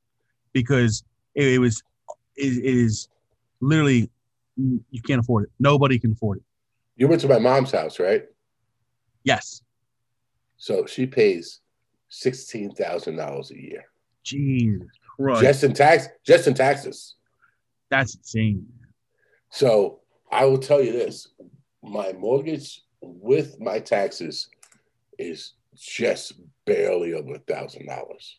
[0.54, 1.82] because it, it was
[2.36, 3.08] it, it is
[3.60, 4.10] literally
[4.56, 5.50] you can't afford it.
[5.60, 6.44] Nobody can afford it.
[6.96, 8.24] You went to my mom's house, right?
[9.24, 9.60] Yes,
[10.56, 11.60] So she pays
[12.08, 13.84] sixteen thousand dollars a year
[14.22, 17.16] Jesus Christ, just in tax, just in taxes.
[17.90, 18.66] that's insane.
[19.50, 20.00] So
[20.32, 21.28] I will tell you this:
[21.82, 24.48] my mortgage with my taxes
[25.18, 26.32] is just
[26.66, 28.38] barely over a thousand dollars.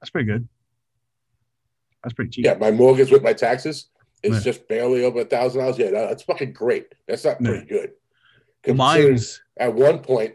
[0.00, 0.48] That's pretty good.
[2.02, 2.44] That's pretty cheap.
[2.46, 3.90] Yeah, my mortgage with my taxes
[4.22, 4.40] is Yeah.
[4.52, 5.78] just barely over a thousand dollars.
[5.78, 6.94] Yeah, that's fucking great.
[7.06, 7.92] That's not pretty good.
[8.76, 10.34] Mine's at one point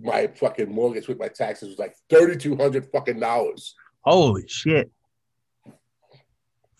[0.00, 3.74] my fucking mortgage with my taxes was like thirty two hundred fucking dollars.
[4.00, 4.90] Holy shit.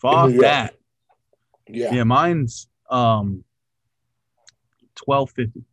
[0.01, 0.75] Fuck that.
[1.67, 1.93] Yeah.
[1.93, 3.43] Yeah, mine's um
[4.95, 5.63] twelve fifty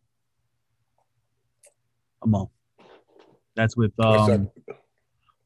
[2.23, 2.51] a month.
[3.61, 4.51] That's with um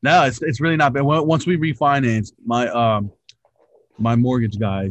[0.05, 1.03] no, it's it's really not bad.
[1.03, 3.11] Once we refinance, my um
[3.99, 4.91] my mortgage guy,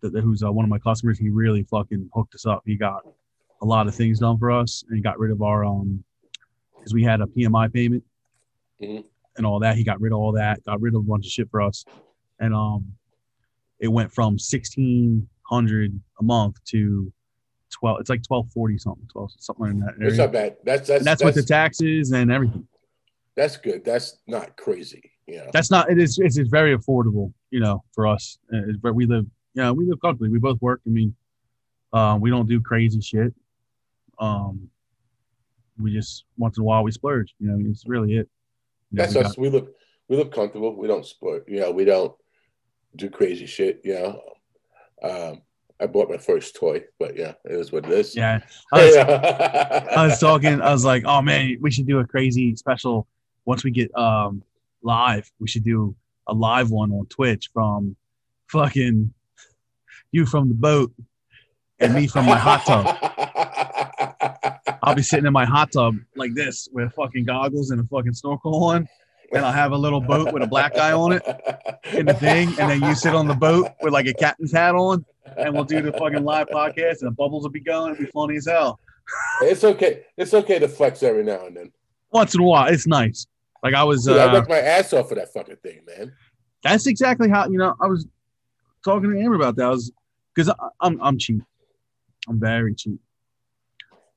[0.00, 2.62] that, who's uh, one of my customers, he really fucking hooked us up.
[2.66, 3.02] He got
[3.62, 6.02] a lot of things done for us, and he got rid of our um
[6.76, 8.02] because we had a PMI payment
[8.82, 9.04] Mhm.
[9.36, 9.76] and all that.
[9.76, 11.84] He got rid of all that, got rid of a bunch of shit for us,
[12.40, 12.92] and um
[13.78, 17.12] it went from sixteen hundred a month to
[17.74, 18.00] twelve.
[18.00, 20.56] It's like twelve forty something, twelve something in that It's not bad.
[20.64, 22.66] That's that's And that's, with the taxes and everything.
[23.36, 23.84] that's good.
[23.84, 25.10] That's not crazy.
[25.26, 25.50] You know.
[25.52, 25.90] That's not.
[25.90, 26.18] It is.
[26.18, 28.38] It's, it's very affordable, you know, for us.
[28.52, 29.26] Uh, but we live.
[29.54, 30.28] You know, we live comfortably.
[30.28, 30.80] We both work.
[30.86, 31.14] I mean,
[31.92, 33.32] um, we don't do crazy shit.
[34.18, 34.68] Um,
[35.80, 37.34] we just once in a while we splurge.
[37.38, 38.28] You know, it's really it.
[38.90, 39.38] You know, That's we us.
[39.38, 39.74] We look
[40.08, 40.76] we look comfortable.
[40.76, 41.44] We don't sport.
[41.48, 42.14] You know, we don't
[42.96, 43.80] do crazy shit.
[43.84, 44.20] You know.
[45.02, 45.42] Um,
[45.80, 48.14] I bought my first toy, but yeah, it is what it is.
[48.14, 48.40] Yeah,
[48.72, 50.60] I was, I I was talking.
[50.60, 53.06] I was like, oh man, we should do a crazy special
[53.44, 54.42] once we get um
[54.82, 55.30] live.
[55.40, 55.96] We should do
[56.28, 57.96] a live one on Twitch from
[58.48, 59.12] fucking
[60.12, 60.92] you from the boat
[61.80, 62.86] and me from my hot tub.
[64.82, 68.14] I'll be sitting in my hot tub like this with fucking goggles and a fucking
[68.14, 68.88] snorkel on,
[69.34, 71.22] and I'll have a little boat with a black guy on it
[71.92, 74.74] in the thing, and then you sit on the boat with like a captain's hat
[74.74, 75.04] on,
[75.36, 77.92] and we'll do the fucking live podcast, and the bubbles will be going.
[77.92, 78.78] It'll be funny as hell.
[79.42, 80.04] It's okay.
[80.16, 81.72] It's okay to flex every now and then.
[82.12, 83.26] Once in a while, it's nice.
[83.62, 86.12] Like I was, Dude, I uh, worked my ass off for that fucking thing, man.
[86.62, 87.74] that's exactly how you know.
[87.80, 88.06] I was
[88.84, 89.64] talking to Amber about that.
[89.64, 89.92] I was
[90.34, 91.42] because I'm I'm cheap.
[92.28, 93.00] I'm very cheap,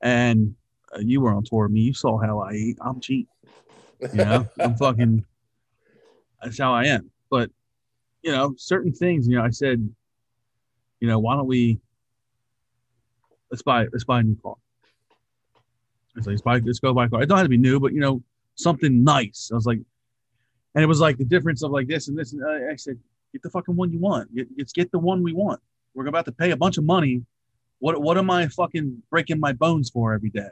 [0.02, 0.56] and
[0.96, 1.82] uh, you were on tour with me.
[1.82, 2.78] You saw how I eat.
[2.82, 3.28] I'm cheap.
[4.00, 5.26] You know, I'm fucking.
[6.42, 7.10] That's how I am.
[7.30, 7.50] But
[8.22, 9.28] you know, certain things.
[9.28, 9.88] You know, I said,
[11.00, 11.80] you know, why don't we?
[13.52, 13.88] Let's buy.
[13.92, 14.56] Let's buy a new car.
[15.56, 16.60] I was like, let's buy.
[16.60, 17.22] Let's go buy a car.
[17.22, 18.22] It don't have to be new, but you know,
[18.56, 19.50] something nice.
[19.52, 19.80] I was like,
[20.76, 22.34] and it was like the difference of like this and this.
[22.34, 23.00] And I, I said,
[23.32, 24.34] get the fucking one you want.
[24.36, 25.62] Get, it's get the one we want.
[25.94, 27.24] We're about to pay a bunch of money.
[27.80, 30.50] What what am I fucking breaking my bones for every day?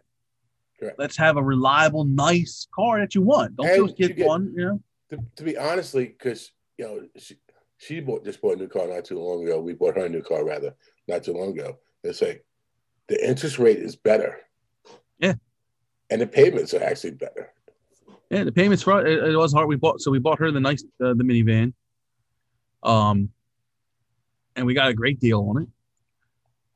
[0.79, 0.99] Correct.
[0.99, 3.55] Let's have a reliable, nice car that you want.
[3.55, 4.53] Don't And just get, get- one.
[4.55, 4.81] You know.
[5.11, 7.35] to, to be honestly, because you know she,
[7.77, 9.59] she bought just bought a new car not too long ago.
[9.59, 10.75] We bought her a new car rather
[11.07, 11.77] not too long ago.
[12.03, 12.45] It's like
[13.07, 14.39] the interest rate is better.
[15.19, 15.33] Yeah.
[16.09, 17.51] and the payments are actually better.
[18.29, 19.67] Yeah, the payments for it, it was hard.
[19.69, 21.73] We bought so we bought her the nice uh, the minivan.
[22.83, 23.29] Um,
[24.55, 25.67] and we got a great deal on it.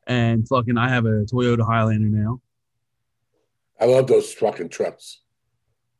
[0.07, 2.41] And fucking, I have a Toyota Highlander now.
[3.79, 5.21] I love those fucking trucks.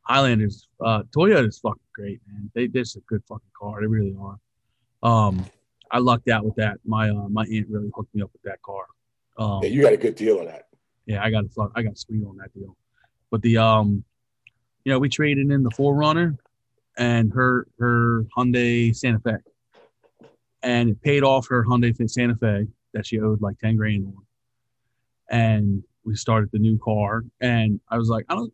[0.03, 2.49] Highlanders, uh, Toyota's fucking great, man.
[2.55, 3.79] They this is a good fucking car.
[3.81, 4.37] They really are.
[5.03, 5.45] Um,
[5.91, 6.77] I lucked out with that.
[6.85, 8.85] My uh, my aunt really hooked me up with that car.
[9.37, 10.67] Um, Yeah, you got a good deal on that.
[11.05, 12.75] yeah, I got a fuck, I got sweet on that deal.
[13.31, 14.03] But the um,
[14.83, 16.37] you know, we traded in the 4Runner
[16.97, 20.27] and her her Hyundai Santa Fe,
[20.63, 24.25] and it paid off her Hyundai Santa Fe that she owed like ten grand on.
[25.29, 28.53] And we started the new car, and I was like, I don't,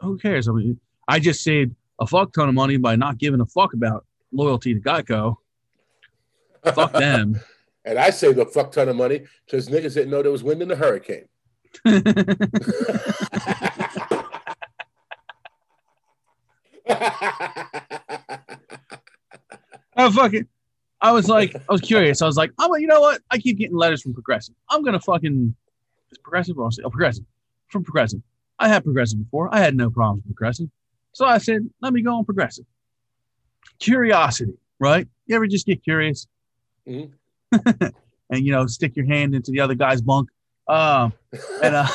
[0.00, 0.48] who cares?
[0.48, 3.72] I mean, I just saved a fuck ton of money by not giving a fuck
[3.72, 5.36] about loyalty to Geico.
[6.74, 7.40] Fuck them.
[7.84, 10.62] and I saved a fuck ton of money because niggas didn't know there was wind
[10.62, 11.28] in the hurricane.
[19.98, 20.46] I fucking,
[21.00, 22.22] I was like, I was curious.
[22.22, 23.20] I was like, I'm, you know what?
[23.30, 24.54] I keep getting letters from Progressive.
[24.70, 25.54] I'm gonna fucking,
[26.10, 27.24] it's Progressive or oh, Progressive,
[27.68, 28.20] from Progressive.
[28.58, 29.48] I had Progressive before.
[29.54, 30.68] I had no problems with Progressive,
[31.12, 32.64] so I said, let me go on Progressive.
[33.78, 35.06] Curiosity, right?
[35.26, 36.26] You ever just get curious,
[36.88, 37.10] Mhm.
[38.30, 40.28] and you know, stick your hand into the other guy's bunk.
[40.66, 41.12] Um,
[41.62, 41.86] and uh,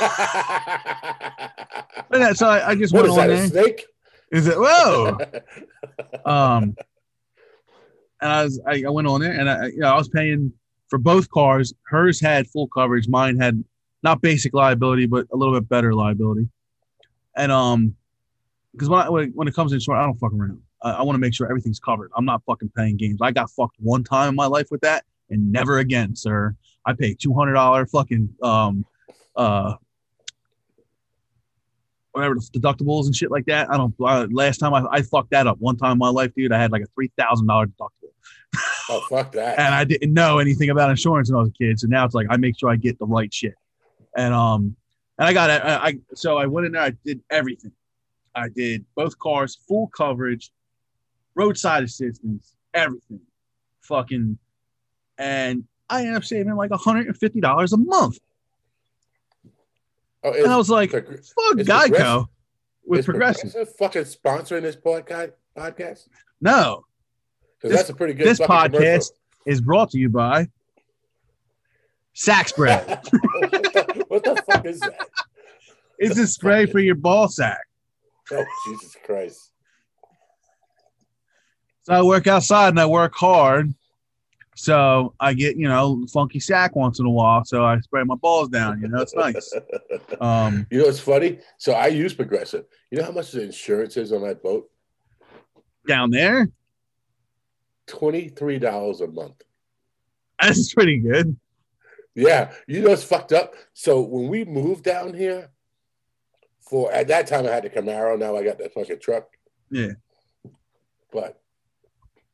[2.09, 3.43] that- so I, I just what went is on that, there.
[3.43, 3.85] a snake?
[4.31, 5.17] Is it whoa?
[6.25, 6.75] um,
[8.21, 10.51] and I was I, I went on there and I you know I was paying
[10.89, 11.73] for both cars.
[11.87, 13.07] Hers had full coverage.
[13.07, 13.63] Mine had
[14.03, 16.47] not basic liability, but a little bit better liability.
[17.35, 17.95] And um,
[18.73, 20.61] because when I, when it comes to insurance, I don't fuck around.
[20.81, 22.11] I, I want to make sure everything's covered.
[22.15, 23.19] I'm not fucking playing games.
[23.21, 26.55] I got fucked one time in my life with that, and never again, sir.
[26.85, 28.85] I paid two hundred dollar fucking um
[29.35, 29.75] uh
[32.11, 33.69] whatever deductibles and shit like that.
[33.71, 33.93] I don't.
[33.99, 36.51] Uh, last time I, I fucked that up one time in my life, dude.
[36.51, 39.59] I had like a three thousand dollar deductible, oh fuck that.
[39.59, 41.79] and I didn't know anything about insurance when I was a kid.
[41.79, 43.55] So now it's like I make sure I get the right shit.
[44.15, 44.75] And um,
[45.17, 45.61] And I got it.
[45.63, 46.81] I, I so I went in there.
[46.81, 47.71] I did everything.
[48.35, 50.51] I did both cars, full coverage,
[51.35, 53.19] roadside assistance, everything,
[53.81, 54.37] fucking,
[55.19, 58.17] and I ended up saving like hundred and fifty dollars a month.
[60.23, 62.25] Oh, And I was like, "Fuck Geico Progressive-
[62.85, 65.33] with is Progressive." fucking sponsoring this podcast?
[65.57, 66.07] Podcast?
[66.41, 66.85] No,
[67.61, 68.25] Because that's a pretty good.
[68.27, 68.99] this fucking commercial.
[68.99, 69.11] podcast
[69.45, 70.47] is brought to you by
[72.13, 72.75] Sack Spray.
[72.75, 75.07] what, the, what the fuck is that?
[75.99, 77.61] It's a spray for your ball sack.
[78.31, 79.51] Oh Jesus Christ!
[81.83, 83.73] So I work outside and I work hard.
[84.55, 87.43] So I get, you know, funky sack once in a while.
[87.43, 88.79] So I spray my balls down.
[88.81, 89.51] You know, it's nice.
[90.21, 91.39] Um, You know it's funny?
[91.57, 92.65] So I use Progressive.
[92.91, 94.69] You know how much the insurance is on that boat?
[95.87, 96.49] down there,
[97.87, 99.41] Twenty three dollars a month.
[100.41, 101.35] that's pretty good.
[102.15, 103.55] Yeah, you know it's fucked up.
[103.73, 105.49] So when we moved down here,
[106.61, 108.17] for at that time I had the Camaro.
[108.17, 109.27] Now I got that fucking truck.
[109.69, 109.91] Yeah.
[111.11, 111.41] But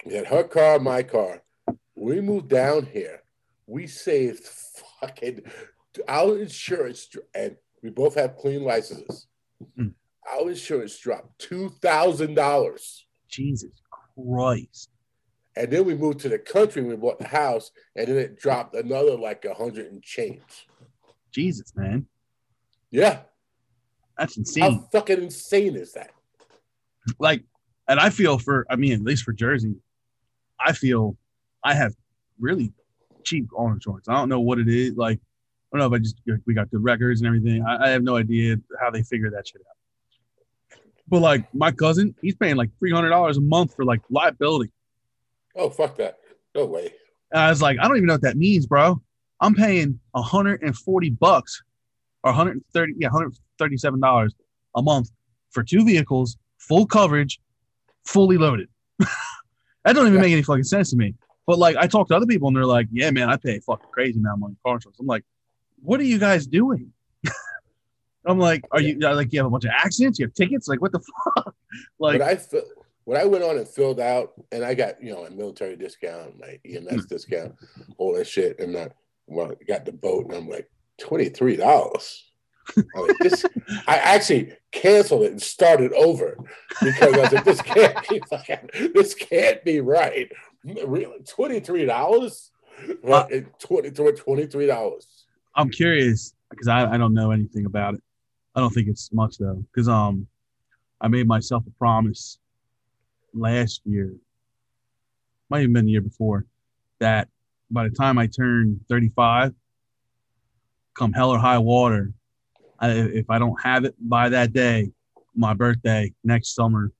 [0.05, 1.41] we had her car, my car.
[1.95, 3.23] We moved down here,
[3.67, 4.43] we saved
[4.99, 5.41] fucking
[6.07, 9.27] our insurance, and we both have clean licenses.
[9.75, 9.89] Hmm.
[10.31, 13.05] Our insurance dropped two thousand dollars.
[13.27, 13.81] Jesus
[14.15, 14.89] Christ.
[15.59, 18.75] And then we moved to the country we bought the house, and then it dropped
[18.75, 20.69] another like a hundred and change.
[21.33, 22.07] Jesus, man.
[22.91, 23.19] Yeah.
[24.17, 24.63] That's insane.
[24.63, 26.11] How fucking insane is that?
[27.19, 27.43] Like,
[27.89, 29.75] and I feel for, I mean, at least for Jersey,
[30.61, 31.17] I feel
[31.61, 31.93] I have
[32.39, 32.71] really
[33.25, 34.07] cheap auto insurance.
[34.07, 34.95] I don't know what it is.
[34.95, 37.65] Like, I don't know if I just, we got good records and everything.
[37.65, 40.79] I, I have no idea how they figure that shit out.
[41.09, 44.71] But like my cousin, he's paying like $300 a month for like liability.
[45.59, 46.17] Oh, fuck that.
[46.55, 46.93] No way.
[47.31, 49.01] And I was like, I don't even know what that means, bro.
[49.41, 51.61] I'm paying 140 bucks
[52.23, 54.33] or 130, yeah, 137 dollars
[54.75, 55.11] a month
[55.51, 57.39] for two vehicles, full coverage,
[58.05, 58.69] fully loaded.
[58.99, 59.07] that
[59.93, 60.21] don't even Yeah.
[60.21, 61.13] make any fucking sense to me.
[61.45, 63.89] But like, I talk to other people and they're like, "Yeah, man, I pay fucking
[63.91, 65.23] crazy amount of money for car insurance." I'm like,
[65.81, 66.93] "What are you guys doing?"
[68.25, 70.19] I'm like, "Are you like you have a bunch of accidents?
[70.19, 70.67] You have tickets?
[70.67, 70.99] Like, what the
[71.35, 71.55] fuck?"
[71.99, 72.61] like, when I fi-
[73.09, 76.39] when I went on and filled out, and I got you know a military discount,
[76.39, 77.55] my EMS discount,
[77.97, 78.89] all that shit, and I
[79.25, 82.23] well, got the boat, and I'm like twenty three dollars.
[82.75, 83.43] Like, this,
[83.87, 86.37] I actually canceled it and started over
[86.83, 90.31] because I was like, "This can't be, fucking- this can't be right."
[90.63, 92.51] Really, twenty three dollars?
[93.03, 93.25] Uh,
[93.57, 95.25] Twenty twenty three dollars.
[95.55, 98.03] I'm curious because I, I don't know anything about it.
[98.53, 100.27] I don't think it's much though, because um,
[101.01, 102.37] I made myself a promise
[103.33, 104.15] last year,
[105.49, 106.45] might have been the year before,
[106.99, 107.27] that
[107.71, 109.53] by the time I turn 35,
[110.95, 112.13] come hell or high water,
[112.79, 114.91] I, if I don't have it by that day,
[115.35, 116.91] my birthday next summer,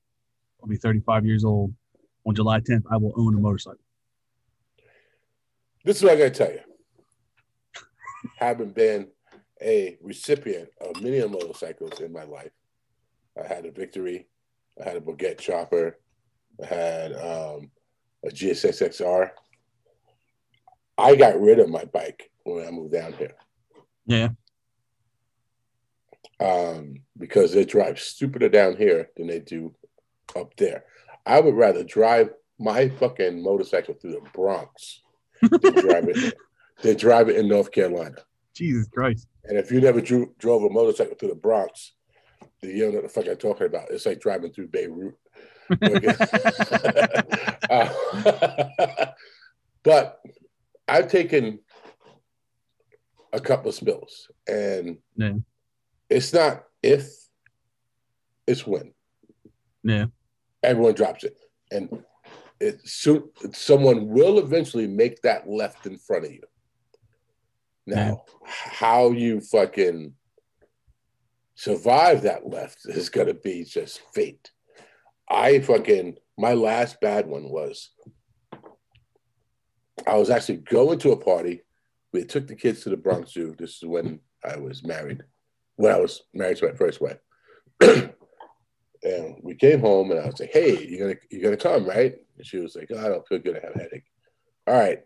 [0.62, 1.74] I'll be 35 years old.
[2.26, 3.80] On July 10th, I will own a motorcycle.
[5.84, 6.60] This is what I gotta tell you.
[8.38, 9.08] Having been
[9.62, 12.52] a recipient of many motorcycles in my life,
[13.42, 14.28] I had a Victory,
[14.80, 15.98] I had a Bourget Chopper,
[16.62, 17.72] I had um,
[18.26, 19.34] a GSX-R.
[20.98, 23.36] I got rid of my bike when I moved down here
[24.06, 24.30] Yeah,
[26.40, 29.74] um, because they drive stupider down here than they do
[30.36, 30.86] up there.
[31.26, 35.02] I would rather drive my fucking motorcycle through the Bronx
[35.42, 36.34] than drive it
[36.82, 38.18] than drive it in North Carolina.
[38.54, 39.28] Jesus Christ.
[39.46, 41.94] And if you never drew, drove a motorcycle through the Bronx,
[42.62, 43.92] then you don't know what the fuck I'm talking about.
[43.92, 45.16] It's like driving through Beirut.
[47.70, 47.94] Uh,
[49.84, 50.20] but
[50.88, 51.60] I've taken
[53.32, 55.34] a couple of spills, and Yeah.
[56.10, 57.08] it's not if,
[58.48, 58.94] it's when.
[59.84, 60.08] Yeah.
[60.64, 61.38] Everyone drops it,
[61.72, 62.04] and
[62.60, 66.42] it soon someone will eventually make that left in front of you.
[67.86, 70.14] Now, how you fucking
[71.54, 74.50] survive that left is gonna be just fate.
[75.30, 77.90] I fucking my last bad one was
[80.08, 81.62] I was actually going to a party.
[82.14, 83.56] We took the kids to the Bronx Zoo.
[83.58, 85.24] This is when I was married.
[85.76, 87.20] When I was married to my first wife.
[89.04, 92.16] and we came home and I was like, hey, you're gonna you're gonna come, right?
[92.38, 94.06] And she was like, oh, I don't feel good, I have a headache.
[94.68, 95.00] All right,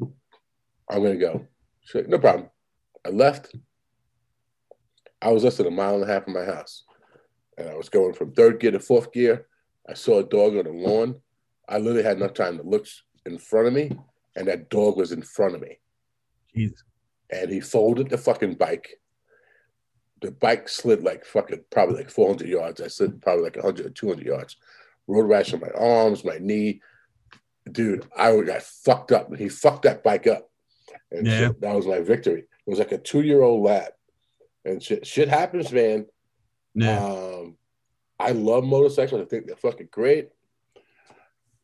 [0.00, 1.46] I'm gonna go.
[1.82, 2.50] She's like, no problem.
[3.06, 3.54] I left.
[5.20, 6.84] I was less than a mile and a half from my house.
[7.56, 9.46] And I was going from third gear to fourth gear.
[9.88, 11.20] I saw a dog on the lawn.
[11.68, 12.86] I literally had enough time to look
[13.26, 13.90] in front of me,
[14.36, 15.78] and that dog was in front of me.
[16.54, 16.82] Jesus.
[17.30, 19.00] And he folded the fucking bike,
[20.20, 22.80] the bike slid like fucking probably like 400 yards.
[22.80, 24.56] I slid probably like 100 or 200 yards.
[25.06, 26.80] Road rash on my arms, my knee.
[27.70, 29.34] Dude, I got fucked up.
[29.36, 30.50] He fucked that bike up.
[31.10, 31.38] And Yeah.
[31.38, 32.40] shit, that was my victory.
[32.40, 33.92] It was like a two year old lad.
[34.64, 36.06] And shit, shit happens, man.
[36.74, 37.04] Yeah.
[37.04, 37.56] Um,
[38.18, 39.20] I love motorcycles.
[39.20, 40.30] I think they're fucking great.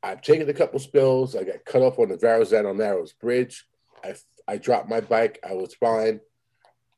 [0.02, 1.34] I've taken a couple spills.
[1.34, 3.66] I got cut off on the Verrazano Narrows Bridge.
[4.04, 4.14] I
[4.46, 5.38] I dropped my bike.
[5.48, 6.20] I was fine.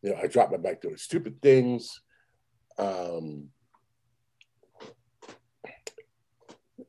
[0.03, 2.01] You know, I dropped my bike doing stupid things.
[2.79, 3.49] Um,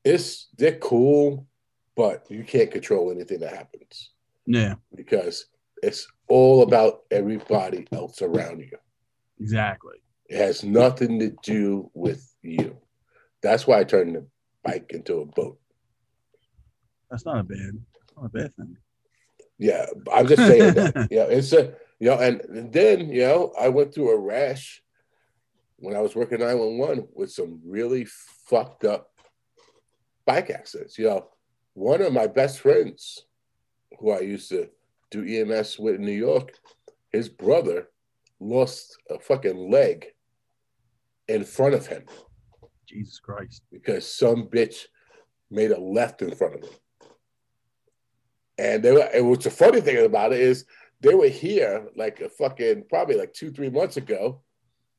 [0.03, 1.47] it's they're cool,
[1.95, 4.11] but you can't control anything that happens
[4.45, 4.75] yeah.
[4.95, 5.45] because
[5.83, 8.77] it's all about everybody else around you.
[9.39, 9.97] Exactly.
[10.27, 12.77] It has nothing to do with you.
[13.41, 14.25] That's why I turned the
[14.63, 15.59] bike into a boat.
[17.09, 17.79] That's not a bad.
[18.15, 18.77] Not a bad thing.
[19.57, 21.07] Yeah, I'm just saying that.
[21.11, 24.83] Yeah, it's a you know, and, and then you know, I went through a rash
[25.77, 29.11] when I was working 911 with some really fucked up
[30.25, 30.97] bike accidents.
[30.97, 31.27] You know,
[31.73, 33.25] one of my best friends,
[33.99, 34.69] who I used to
[35.09, 36.53] do EMS with in New York,
[37.11, 37.89] his brother
[38.39, 40.07] lost a fucking leg
[41.27, 42.03] in front of him
[42.87, 43.63] Jesus Christ.
[43.71, 44.85] because some bitch
[45.51, 46.69] made a left in front of him.
[48.57, 50.65] And they were, and what's the funny thing about it is
[51.01, 54.41] they were here like a fucking probably like two, three months ago.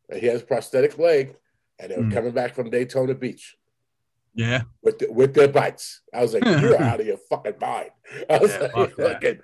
[0.09, 1.37] And he has a prosthetic leg,
[1.79, 2.13] and they were Hmm.
[2.13, 3.57] coming back from Daytona Beach
[4.35, 4.63] Yeah.
[4.83, 6.03] with the, with their bikes.
[6.15, 7.91] I was like, you're out of your fucking mind.
[8.31, 9.41] I was Yeah, like, fucking,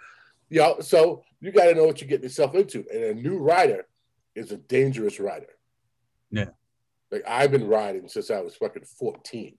[0.49, 2.85] you know, so you got to know what you're getting yourself into.
[2.93, 3.87] And a new rider
[4.35, 5.49] is a dangerous rider.
[6.31, 6.51] Yeah.
[7.15, 9.57] Like I've been riding since I was fucking 14.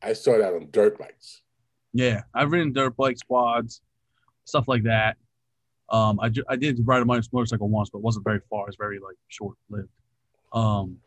[0.00, 1.42] I started out on dirt bikes.
[1.92, 2.22] Yeah.
[2.32, 3.80] I've ridden dirt bike squads,
[4.44, 5.16] stuff like that.
[5.90, 8.62] Um, I, ju- I did ride a motorcycle once, but it wasn't very far.
[8.62, 9.88] It was very like short lived.
[10.52, 10.98] Um,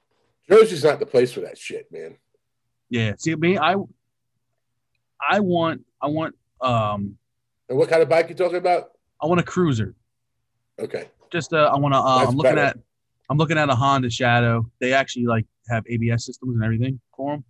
[0.50, 2.18] Jersey's not the place for that shit, man.
[2.90, 3.14] yeah.
[3.18, 3.76] See, me, I,
[5.30, 7.16] I want, I want, um,
[7.70, 8.90] And what kind of bike you talking about?
[9.24, 9.96] I want a cruiser.
[10.80, 11.06] Okay.
[11.32, 12.00] Just, uh, I want to.
[12.00, 12.60] Uh, I'm looking better.
[12.60, 12.78] at,
[13.30, 14.70] I'm looking at a Honda Shadow.
[14.82, 17.44] They actually like have ABS systems and everything for them.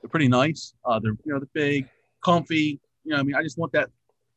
[0.00, 0.74] They're pretty nice.
[0.84, 1.88] Uh, they're you know they're big,
[2.24, 2.80] comfy.
[3.04, 3.90] You know, I mean, I just want that.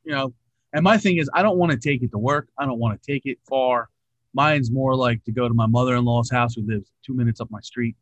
[0.04, 0.34] You know,
[0.74, 2.50] and my thing is, I don't want to take it to work.
[2.58, 3.90] I don't want to take it far.
[4.34, 7.60] Mine's more like to go to my mother-in-law's house who lives two minutes up my
[7.62, 7.96] street.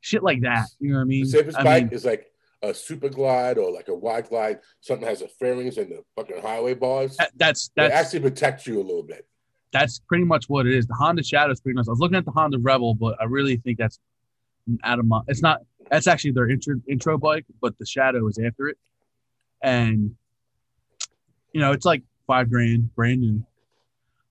[0.00, 0.66] Shit like that.
[0.80, 1.24] You know what I mean?
[1.24, 2.26] The safest I bike mean, is like
[2.62, 4.58] a super glide or like a wide glide.
[4.80, 7.16] Something that has the fairings and the fucking highway bars.
[7.16, 9.26] that- that's that's actually protects you a little bit.
[9.72, 10.86] that's pretty much what it is.
[10.86, 11.86] The Honda Shadow is pretty nice.
[11.88, 13.98] I was looking at the Honda Rebel, but I really think that's
[15.04, 15.20] my.
[15.28, 15.60] It's not.
[15.90, 18.78] That's actually their intro intro bike, but the Shadow is after it,
[19.62, 20.14] and
[21.52, 23.44] you know it's like five grand, brand new.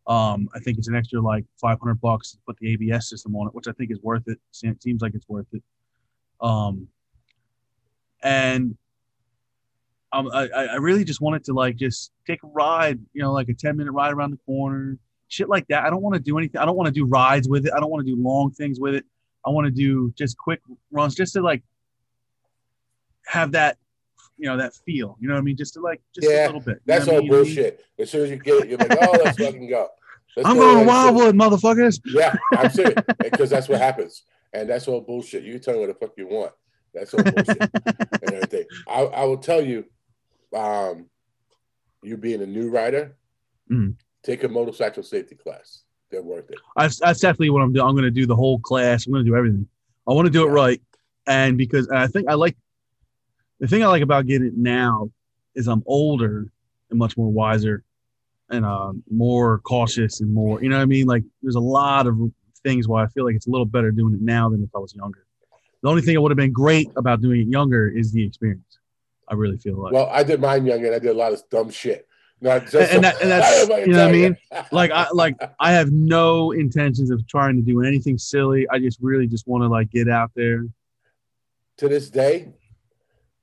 [0.07, 3.35] Um, I think it's an extra like five hundred bucks to put the ABS system
[3.35, 4.39] on it, which I think is worth it.
[4.51, 5.61] Se- Seems like it's worth it.
[6.41, 6.87] Um,
[8.23, 8.77] and
[10.11, 13.31] um, I, I I really just wanted to like just take a ride, you know,
[13.31, 15.83] like a 10 minute ride around the corner, shit like that.
[15.83, 16.59] I don't want to do anything.
[16.59, 17.73] I don't want to do rides with it.
[17.75, 19.05] I don't want to do long things with it.
[19.45, 20.61] I want to do just quick
[20.91, 21.63] runs just to like
[23.25, 23.77] have that,
[24.37, 25.57] you know, that feel, you know what I mean?
[25.57, 26.81] Just to like, just Yeah, a little bit.
[26.85, 27.29] That's all I mean?
[27.29, 27.83] bullshit.
[27.97, 29.87] As soon as you get it, you're like, oh, let's fucking go.
[30.37, 31.33] Let's I'm go, going to let's do it.
[31.33, 31.99] Wildwood, motherfuckers.
[32.05, 32.93] Yeah, I'm serious.
[33.19, 34.21] Because that's what happens.
[34.53, 35.41] And that's all bullshit.
[35.43, 36.51] You tell me what the fuck you want.
[36.93, 37.57] That's all bullshit
[38.21, 38.65] and everything.
[38.87, 39.85] I, I will tell you,
[40.55, 41.07] um,
[42.03, 43.15] you being a new rider,
[43.71, 43.95] Mm.
[44.23, 45.81] take a motorcycle safety class.
[46.11, 46.57] They're worth it.
[46.75, 47.85] That's, that's definitely what I'm doing.
[47.85, 49.05] I'm going to do the whole class.
[49.05, 49.67] I'm going to do everything.
[50.07, 50.81] I want to do it right.
[51.27, 52.57] And because and I think I like
[53.59, 55.11] the thing I like about getting it now
[55.53, 56.51] is I'm older
[56.89, 57.83] and much more wiser
[58.49, 61.05] and um, more cautious and more, you know what I mean?
[61.05, 62.17] Like there's a lot of
[62.63, 64.79] things why I feel like it's a little better doing it now than if I
[64.79, 65.25] was younger.
[65.83, 68.79] The only thing that would have been great about doing it younger is the experience.
[69.27, 69.93] I really feel like.
[69.93, 72.07] Well, I did mine young and I did a lot of dumb shit.
[72.41, 74.37] Not just And- that- and that's- you know what I mean?
[74.71, 78.67] like I like I have no intentions of trying to do anything silly.
[78.69, 80.65] I just really just want to like get out there.
[81.77, 82.53] to this day,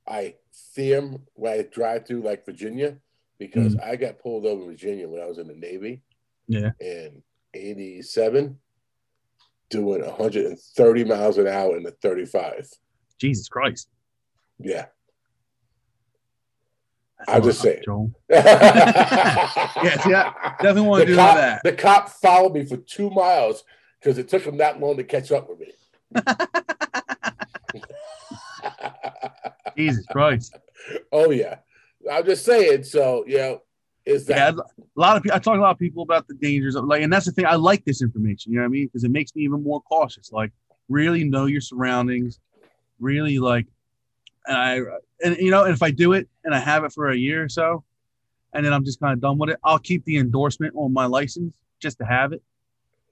[0.07, 0.35] I
[0.73, 1.01] fear
[1.33, 2.97] when I drive through like Virginia
[3.39, 3.83] because mm.
[3.83, 6.01] I got pulled over in Virginia when I was in the Navy
[6.47, 6.71] Yeah.
[6.79, 7.21] in
[7.53, 8.57] 87
[9.69, 12.69] doing 130 miles an hour in the 35.
[13.19, 13.89] Jesus Christ.
[14.59, 14.85] Yeah.
[17.27, 17.81] I'm just saying.
[17.83, 18.11] Joel.
[18.29, 21.61] yeah, see, I definitely wanna the do cop, that.
[21.63, 23.63] The cop followed me for two miles
[23.99, 25.73] because it took him that long to catch up with me.
[29.77, 30.57] Jesus Christ.
[31.11, 31.57] oh yeah,
[32.11, 32.83] I'm just saying.
[32.83, 33.61] So you know,
[34.07, 34.63] is Yeah, that I'd, a
[34.95, 35.35] lot of people.
[35.35, 37.31] I talk to a lot of people about the dangers of like, and that's the
[37.31, 37.45] thing.
[37.45, 38.51] I like this information.
[38.51, 38.87] You know what I mean?
[38.87, 40.31] Because it makes me even more cautious.
[40.31, 40.51] Like,
[40.89, 42.39] really know your surroundings.
[42.99, 43.67] Really like,
[44.47, 44.79] and I
[45.23, 47.43] and you know, and if I do it and I have it for a year
[47.43, 47.83] or so,
[48.53, 51.05] and then I'm just kind of done with it, I'll keep the endorsement on my
[51.05, 52.41] license just to have it.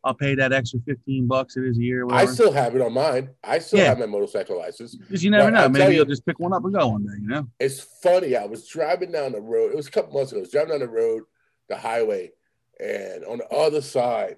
[0.03, 2.03] I'll pay that extra 15 bucks it is a year.
[2.05, 3.31] Or I still have it on mine.
[3.43, 3.85] I still Yeah.
[3.85, 4.95] have my motorcycle license.
[4.95, 5.59] Because you never But know.
[5.63, 7.13] I'll Maybe you- you'll just pick one up and go one day.
[7.19, 7.47] You know?
[7.59, 8.35] It's funny.
[8.35, 9.71] I was driving down the road.
[9.71, 10.39] It was a couple months ago.
[10.39, 11.23] I was driving down the road,
[11.69, 12.33] the highway,
[12.79, 14.37] and on the other side,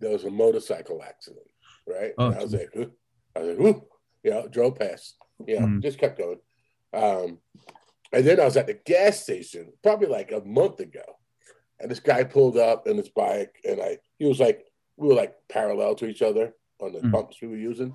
[0.00, 1.46] there was a motorcycle accident.
[1.86, 2.12] Right.
[2.18, 2.84] Oh, and I was like, "Huh?"
[3.36, 3.88] I was like, Whoo.
[4.22, 5.16] you know, drove past.
[5.38, 5.82] Know, Mm.
[5.82, 6.38] just kept going.
[6.92, 7.38] Um,
[8.12, 11.02] and then I was at the gas station, probably like a month ago,
[11.80, 14.64] and this guy pulled up in his bike, and I he was like,
[14.96, 17.12] we were like parallel to each other on the Mm.
[17.12, 17.94] pumps we were using.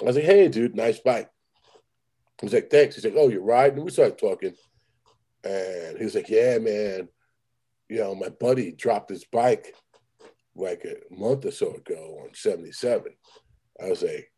[0.00, 1.30] I was like, hey, dude, nice bike.
[2.40, 2.96] He was like, thanks.
[2.96, 3.76] He's like, oh, you're riding?
[3.76, 4.54] And we started talking.
[5.44, 7.08] And he was like, yeah, man.
[7.88, 9.74] You know, my buddy dropped his bike
[10.56, 13.12] like a month or so ago on 77.
[13.80, 14.32] I was like,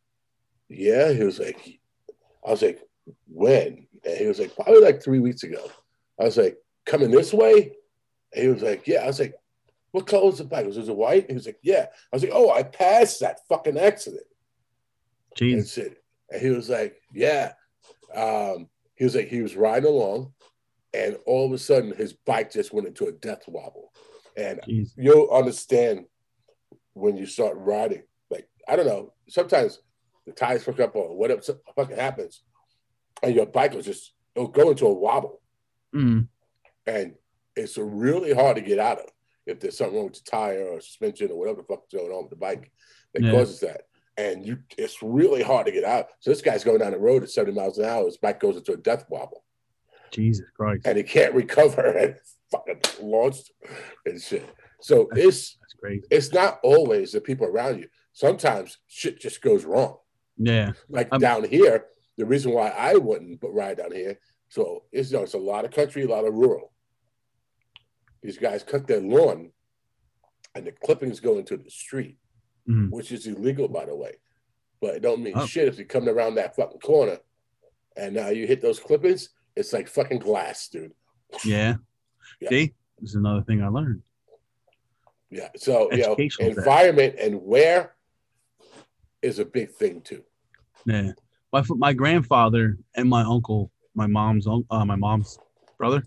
[0.68, 1.12] yeah.
[1.12, 1.80] He was like,
[2.46, 2.80] I was like,
[3.26, 3.86] when?
[4.04, 5.68] And he was like, probably like three weeks ago.
[6.20, 7.72] I was like, coming this way?
[8.32, 9.00] And he was like, yeah.
[9.00, 9.34] I was like,
[9.90, 10.66] what color was the bike?
[10.66, 11.26] Was it white?
[11.28, 11.86] He was like, yeah.
[12.12, 14.24] I was like, oh, I passed that fucking accident
[15.40, 15.66] and Jeez.
[15.66, 15.96] said,
[16.30, 17.52] and he was like, yeah.
[18.14, 20.32] Um, he was like, he was riding along,
[20.94, 23.92] and all of a sudden his bike just went into a death wobble.
[24.36, 24.92] And Jeez.
[24.96, 26.06] you'll understand
[26.94, 28.02] when you start riding.
[28.30, 29.80] Like, I don't know, sometimes
[30.26, 31.40] the tires fuck up or whatever
[31.76, 32.42] fucking happens,
[33.22, 35.40] and your bike will just it'll go into a wobble.
[35.94, 36.28] Mm.
[36.86, 37.14] And
[37.54, 39.06] it's really hard to get out of
[39.46, 42.24] if there's something wrong with the tire or suspension or whatever the fuck's going on
[42.24, 42.70] with the bike
[43.14, 43.30] that Yeah.
[43.32, 43.82] causes that.
[44.18, 46.08] And you it's really hard to get out.
[46.20, 48.56] So this guy's going down the road at 70 miles an hour, his bike goes
[48.56, 49.44] into a death wobble
[50.10, 50.86] Jesus Christ.
[50.86, 52.16] and he can't recover and
[52.50, 53.52] fucking launched
[54.04, 54.44] and shit.
[54.80, 56.06] So it's That's crazy.
[56.10, 57.88] it's not always the people around you.
[58.12, 59.98] Sometimes shit just goes wrong.
[60.38, 60.72] Yeah.
[60.88, 64.18] Like Um, down here, the reason why I wouldn't but ride down here,
[64.48, 66.72] so it's you know, it's a lot of country, a lot of rural.
[68.22, 69.52] These guys cut their lawn
[70.54, 72.18] and the clippings go into the street,
[72.68, 72.90] Mhm.
[72.90, 74.16] which is illegal by the way.
[74.80, 75.46] But it don't mean Oh.
[75.46, 77.18] shit if you come around that fucking corner
[77.96, 80.94] and now you hit those clippings, it's like fucking glass, dude.
[81.44, 81.76] Yeah.
[82.40, 82.48] Yeah.
[82.50, 84.02] See, this is another thing I learned.
[85.30, 85.48] Yeah.
[85.56, 87.95] So you know, environment and where
[89.22, 90.22] is a big thing too.
[90.84, 91.12] Yeah.
[91.52, 95.38] My my grandfather and my uncle, my mom's uh, my mom's
[95.78, 96.02] brother,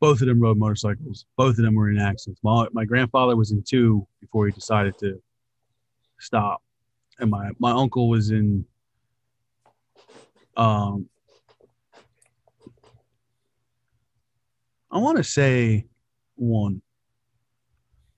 [0.00, 1.26] both of them rode motorcycles.
[1.36, 2.40] Both of them were in accidents.
[2.42, 5.22] My my grandfather was in two before he decided to
[6.20, 6.62] stop,
[7.18, 8.64] and my my uncle was in.
[10.56, 11.08] Um,
[14.90, 15.86] I want to say
[16.36, 16.82] one.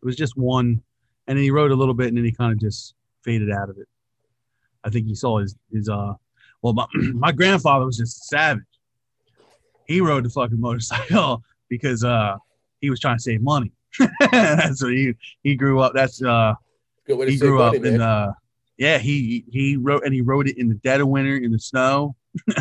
[0.02, 0.82] It was just one,
[1.26, 3.70] and then he rode a little bit, and then he kind of just faded out
[3.70, 3.88] of it.
[4.86, 6.14] I think he saw his his uh
[6.62, 8.62] well my, my grandfather was just a savage.
[9.86, 12.36] He rode the fucking motorcycle because uh
[12.80, 13.72] he was trying to save money.
[14.30, 15.92] that's what he he grew up.
[15.94, 16.54] That's uh
[17.06, 18.32] Good way to he grew up money, in uh
[18.78, 21.58] yeah he he wrote and he wrote it in the dead of winter in the
[21.58, 22.14] snow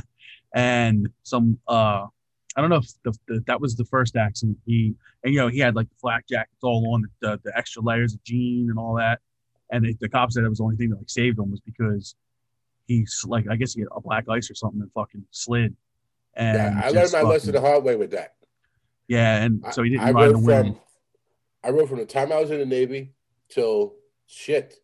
[0.56, 2.06] and some uh
[2.58, 5.50] I don't know if the, the, that was the first accident he and you know
[5.50, 8.70] he had like the flak jackets all on the, the, the extra layers of jean
[8.70, 9.20] and all that
[9.72, 11.60] and the, the cop said that was the only thing that like saved him was
[11.62, 12.16] because
[12.88, 15.76] he's like I guess he had a black ice or something and fucking slid
[16.36, 18.36] and yeah, I learned my lesson the fucking- hard way with that.
[19.08, 20.82] yeah and so he didn't I ride the wind from
[21.64, 23.14] I rode from the time I was in the Navy
[23.50, 23.96] till
[24.28, 24.76] shit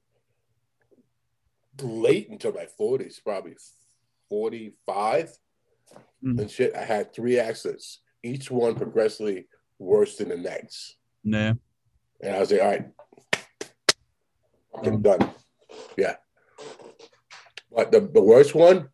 [1.82, 3.56] late into my forties, probably
[4.30, 5.32] forty five
[6.24, 6.40] Mm.
[6.40, 6.76] and shit.
[6.76, 9.48] I had three accidents, each one progressively
[9.80, 10.96] worse than the next.
[11.24, 11.54] yeah
[12.22, 12.86] And I was like, all right,
[14.84, 15.32] I'm done.
[15.98, 16.16] Yeah.
[17.72, 18.90] But the, the worst one,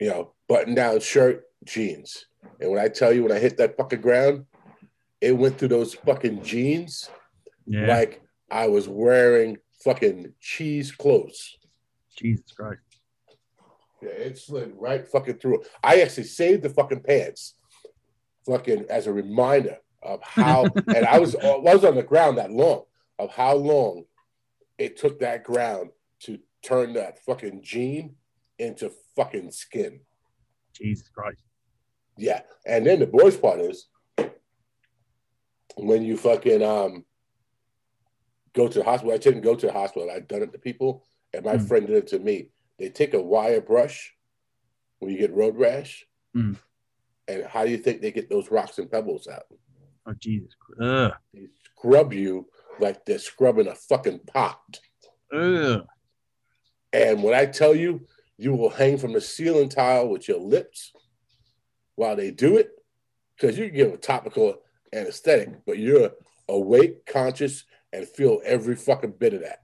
[0.00, 2.26] you know, button down shirt, jeans.
[2.60, 4.46] And when I tell you, when I hit that fucking ground,
[5.20, 7.08] it went through those fucking jeans
[7.66, 11.56] yeah like I was wearing fucking cheese clothes.
[12.16, 12.80] Jesus Christ
[14.02, 15.62] Yeah, it slid right fucking through.
[15.82, 17.54] I actually saved the fucking pants,
[18.46, 20.64] fucking as a reminder of how.
[20.88, 22.82] and I was I was on the ground that long
[23.18, 24.04] of how long
[24.82, 28.16] it took that ground to turn that fucking jean
[28.58, 30.00] into fucking skin.
[30.74, 31.40] Jesus Christ
[32.18, 33.86] Yeah, and then the worst part is
[35.76, 37.04] when you fucking um
[38.54, 39.14] go to the hospital.
[39.14, 40.10] I didn't go to the hospital.
[40.10, 41.66] I'd done it to people, and my Mm.
[41.68, 42.50] friend did it to me.
[42.78, 44.14] They take a wire brush
[44.98, 46.06] when you get road rash,
[46.36, 46.58] Mm.
[47.28, 49.46] and how do you think they get those rocks and pebbles out?
[50.06, 50.54] Oh Jesus.
[50.80, 51.12] Ugh.
[51.32, 52.48] They scrub you
[52.80, 54.80] like they're scrubbing a fucking pot.
[55.32, 55.86] Ugh.
[56.92, 58.06] And when I tell you,
[58.36, 60.92] you will hang from the ceiling tile with your lips
[61.94, 62.70] while they do it,
[63.36, 64.62] because you can give a topical
[64.92, 66.10] anesthetic, but you're
[66.48, 69.60] awake, conscious, and feel every fucking bit of that.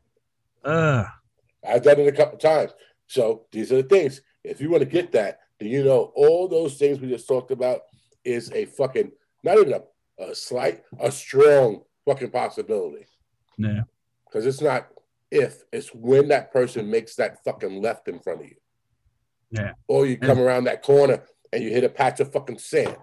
[1.67, 2.73] I've done it a couple times.
[3.07, 4.21] So these are the things.
[4.45, 7.51] If you want to get that, then you know all those things we just talked
[7.51, 7.81] about
[8.25, 9.11] is a fucking
[9.43, 9.83] not even a,
[10.23, 13.07] a slight, a strong fucking possibility.
[13.59, 13.83] Yeah.
[14.27, 14.89] Because it's not
[15.31, 18.57] if, it's when that person makes that fucking left in front of you.
[19.51, 19.73] Yeah.
[19.87, 22.97] Or you come around that corner and you hit a patch of fucking sand.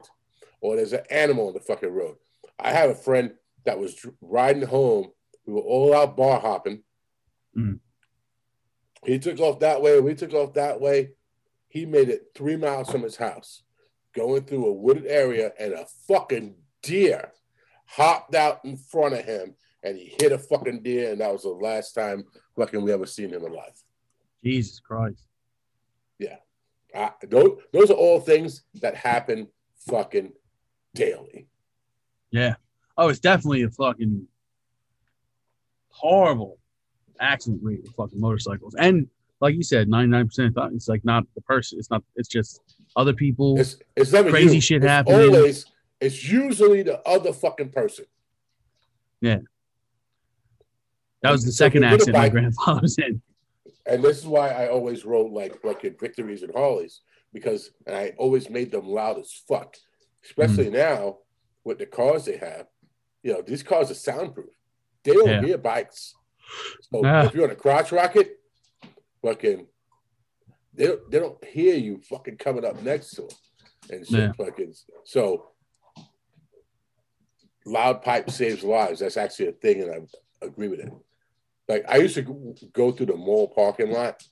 [0.61, 2.15] Or there's an animal on the fucking road.
[2.59, 3.33] I have a friend
[3.65, 5.11] that was riding home.
[5.45, 6.83] We were all out bar hopping.
[7.55, 7.79] Mm.
[9.03, 9.99] He took off that way.
[9.99, 11.11] We took off that way.
[11.67, 13.61] He made it three miles from his house,
[14.15, 17.31] going through a wooded area, and a fucking deer
[17.85, 21.43] hopped out in front of him, and he hit a fucking deer, and that was
[21.43, 22.25] the last time
[22.57, 23.81] fucking we ever seen him alive.
[24.43, 25.23] Jesus Christ.
[26.19, 26.37] Yeah.
[26.95, 29.47] I, those, those are all things that happen
[29.87, 30.33] fucking
[30.93, 31.47] daily.
[32.31, 32.55] Yeah.
[32.97, 34.27] Oh, it's definitely a fucking
[35.89, 36.57] horrible
[37.19, 38.75] accident rate with fucking motorcycles.
[38.75, 39.07] And
[39.41, 41.79] like you said, 99% of thought it's like not the person.
[41.79, 42.61] It's not, it's just
[42.95, 43.59] other people.
[43.59, 44.61] It's it's never Crazy you.
[44.61, 45.35] shit It's happening.
[45.35, 45.65] Always,
[46.01, 48.05] it's usually the other fucking person.
[49.21, 49.39] Yeah.
[51.21, 53.21] That was the second you're accident my grandfather was in.
[53.87, 57.01] And this is why I always wrote like fucking victories and Harleys
[57.33, 59.75] because and I always made them loud as fuck.
[60.23, 61.17] Especially now
[61.63, 62.67] with the cars they have.
[63.23, 64.49] You know, these cars are soundproof.
[65.03, 65.41] They don't Yeah.
[65.41, 66.13] hear bikes.
[66.91, 67.25] So Ah.
[67.25, 68.39] if you're on a crotch rocket,
[69.23, 69.67] fucking
[70.73, 73.29] they don't they don't hear you fucking coming up next to them
[73.91, 74.31] and shit Yeah.
[74.33, 74.73] fucking
[75.03, 75.51] so
[77.65, 78.99] loud pipe saves lives.
[78.99, 80.91] That's actually a thing, and I agree with it.
[81.67, 82.21] Like I used to
[82.73, 84.23] go- through the mall parking lot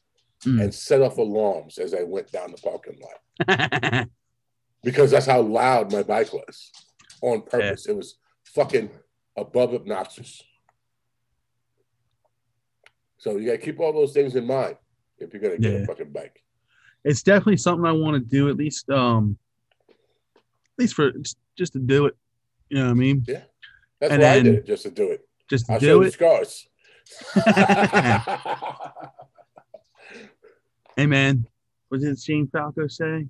[0.45, 0.61] Mm.
[0.61, 4.07] and set off alarms as I went down the parking lot
[4.83, 6.69] because that's how loud my bike was
[7.21, 7.85] on purpose.
[7.87, 8.89] It was fucking
[9.37, 10.43] above obnoxious.
[13.17, 14.75] So you gotta keep all those things in mind
[15.17, 15.79] if you're gonna get Yeah.
[15.79, 16.43] a fucking bike.
[17.05, 19.37] it's definitely something I want to do at least, um,
[19.89, 19.95] at
[20.77, 21.11] least for
[21.55, 22.17] just to do it.
[22.73, 23.23] You know what I mean?
[23.27, 23.41] Yeah.
[24.01, 25.21] That's And why I did just to do it.
[25.47, 26.13] Just to I'll do it.
[26.13, 26.67] scars.
[30.95, 31.47] Hey man,
[31.89, 33.25] what did Shane Falco say?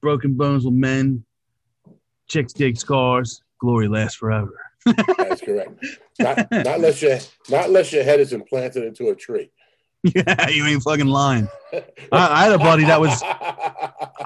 [0.00, 1.24] Broken bones will mend.
[2.28, 3.42] Chicks dig scars.
[3.60, 4.60] Glory lasts forever.
[5.18, 5.84] That's correct.
[6.20, 7.18] Not, not unless your
[7.50, 9.50] not unless your head is implanted into a tree.
[10.02, 11.48] yeah, you ain't fucking lying.
[11.72, 13.20] I, I had a buddy that was.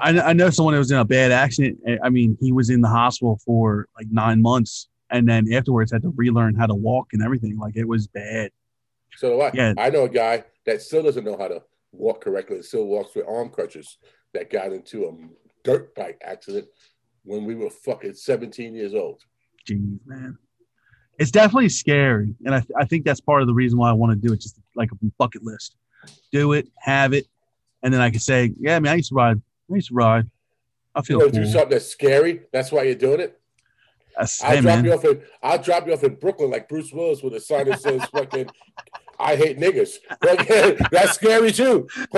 [0.01, 1.79] I, I know someone that was in a bad accident.
[2.03, 6.01] I- mean, he was in the hospital for like nine months, and then afterwards had
[6.01, 7.57] to relearn how to walk and everything.
[7.57, 8.51] Like it was bad.
[9.17, 9.51] So do I.
[9.53, 9.73] Yeah.
[9.77, 13.15] I know a guy that still doesn't know how to walk correctly and still walks
[13.15, 13.97] with arm crutches
[14.33, 15.11] that got into a
[15.63, 16.67] dirt bike accident
[17.23, 19.21] when we were fucking 17 years old.
[19.69, 20.37] Jeez, man.
[21.19, 24.11] It's definitely scary, and I, I think that's part of the reason why I want
[24.11, 24.41] to do it.
[24.41, 25.75] Just like a bucket list,
[26.31, 27.27] do it, have it,
[27.83, 29.41] and then I can say, yeah, I mean, I used to ride.
[29.79, 30.29] To ride.
[30.93, 31.43] I You feel to cool.
[31.43, 32.41] do something that's scary?
[32.51, 33.39] That's why you're doing it.
[34.17, 34.85] That's, I'll hey, drop man.
[34.85, 37.69] you off in I'll drop you off in Brooklyn like Bruce Willis with a sign
[37.69, 38.49] that says fucking
[39.17, 39.57] I hate.
[39.59, 41.87] Fucking- that's scary too.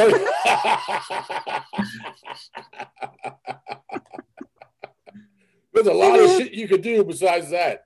[5.73, 7.85] There's a lot of shit you could do besides that.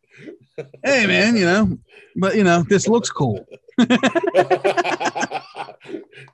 [0.84, 1.78] Hey, man, you know,
[2.16, 3.46] but you know, this looks cool.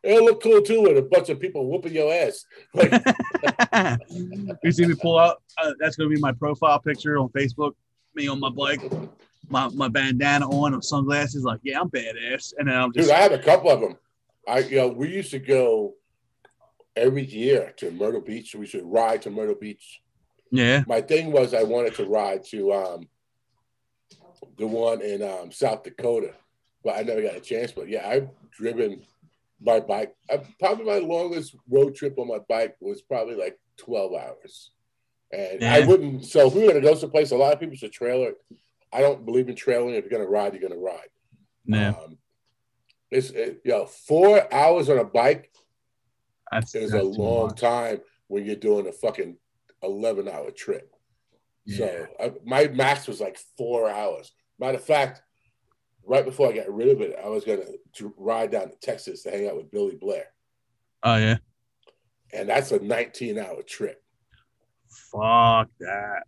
[0.04, 2.45] It'll look cool too with a bunch of people whooping your ass.
[2.74, 2.91] Like,
[4.64, 5.41] you see me pull out.
[5.58, 7.74] Uh, that's gonna be my profile picture on Facebook.
[8.16, 8.82] Me on my bike,
[9.49, 11.43] my, my bandana on, with sunglasses.
[11.43, 12.54] Like, yeah, I'm badass.
[12.58, 13.97] And then I'm just dude, I have a couple of them.
[14.47, 15.95] I, you know, we used to go
[16.95, 18.56] every year to Myrtle Beach.
[18.56, 20.01] We should ride to Myrtle Beach.
[20.51, 23.08] yeah, My thing was I wanted to ride to um,
[24.58, 26.34] the one in um, South Dakota,
[26.84, 27.72] but I never got a chance.
[27.72, 29.01] But yeah, I've driven
[29.64, 30.14] my bike.
[30.30, 34.72] I, probably my longest road trip on my bike was probably like 12 hours.
[35.32, 37.76] And I wouldn't, so if we were going to go someplace, a lot of people
[37.76, 38.34] should trailer.
[38.91, 39.95] I don't believe in trailing.
[39.95, 41.09] If you're going to ride, you're going to ride.
[41.66, 41.89] yeah.
[41.89, 42.18] Um,
[43.09, 45.51] it's, it, you know, four hours on a bike
[46.51, 47.59] That's, is that's a long much.
[47.61, 49.38] time when you're doing a fucking
[49.84, 50.91] 11 hour trip.
[51.66, 51.78] Yeah.
[51.78, 54.32] So uh, my max was like four hours.
[54.59, 55.22] Matter of fact,
[56.06, 57.62] right before I got rid of it, I was going
[57.93, 60.26] to ride down to Texas to hang out with Billy Blair.
[61.04, 61.38] Oh yeah.
[62.32, 64.01] And that's a 19 hour trip.
[64.89, 66.24] Fuck that.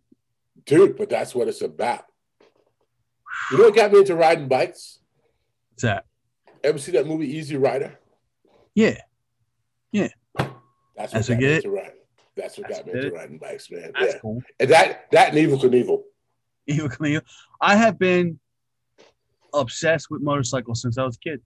[0.65, 0.97] dude.
[0.97, 2.05] But that's what it's about.
[3.51, 4.99] You know what got me into riding bikes?
[5.71, 6.05] What's that?
[6.63, 7.99] Ever see that movie Easy Rider?
[8.73, 9.01] Yeah.
[9.91, 10.09] Yeah.
[10.37, 11.91] That's what That's got me into riding.
[12.35, 13.91] That's what That's got me what into riding bikes, man.
[13.99, 14.41] That's yeah, cool.
[14.59, 16.01] and that that and Evel Knievel.
[16.69, 17.21] Evel Knievel.
[17.61, 18.39] I have been
[19.59, 21.41] obsessed with motorcycles since I was a kid.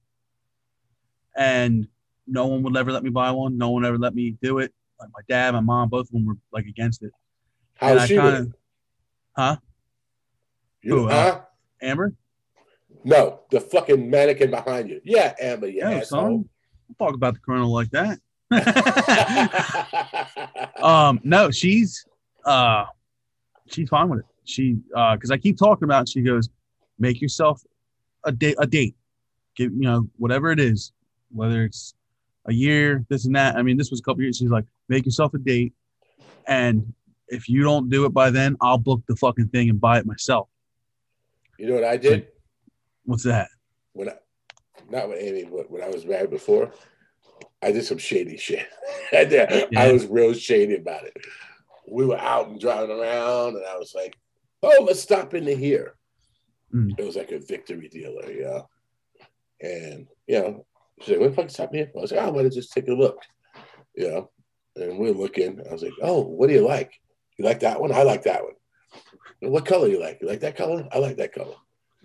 [1.38, 1.88] And
[2.28, 3.58] no one would ever let me buy one.
[3.58, 4.74] No one ever let me do it.
[5.00, 7.12] Like my dad, my mom, both of them were like against it.
[7.76, 8.48] How's And I she kinda-
[9.36, 9.58] Huh?
[10.82, 11.42] You, Who, uh, huh?
[11.82, 12.14] Amber?
[13.04, 15.00] No, the fucking mannequin behind you.
[15.04, 16.22] Yeah, Amber, you Yeah, asshole.
[16.44, 16.50] son.
[16.98, 18.20] Talk about the colonel like that.
[20.84, 22.06] um, no, she's
[22.46, 22.86] uh
[23.68, 24.26] she's fine with it.
[24.44, 26.50] She uh because I keep talking about it, she goes,
[26.98, 27.62] make yourself
[28.26, 28.96] a date a date.
[29.56, 30.94] Give you know, whatever it is,
[31.32, 31.94] whether it's
[32.46, 33.56] a year, this and that.
[33.56, 34.38] I mean, this was a couple years.
[34.38, 35.74] She's like, make yourself a date.
[36.48, 36.94] And
[37.28, 40.06] if you don't do it by then, I'll book the fucking thing and buy it
[40.06, 40.50] myself.
[41.58, 42.28] you know what I did?
[43.06, 43.50] What's that?
[43.94, 44.14] when I,
[44.90, 46.72] not with Amy, but when I was married before,
[47.62, 48.66] I did some shady shit.
[49.12, 49.76] I, did.
[49.76, 51.18] I was real shady about it.
[51.88, 54.18] We were out and driving around, and I was like,
[54.62, 55.96] "Oh, let's stop into here."
[56.74, 57.00] Mm.
[57.00, 58.62] It was like a victory dealer, yeah.
[59.62, 60.66] And you know,
[61.02, 62.88] she's like, "What the fuck stop here?" I was like, "Oh, I to just take
[62.88, 63.22] a look,"
[63.96, 64.30] you know.
[64.76, 65.60] And we're looking.
[65.68, 66.94] I was like, "Oh, what do you like?
[67.38, 67.92] You like that one?
[67.92, 68.54] I like that one.
[69.42, 70.20] "And What color you like?
[70.22, 70.88] You like that color?
[70.92, 71.56] I like that color."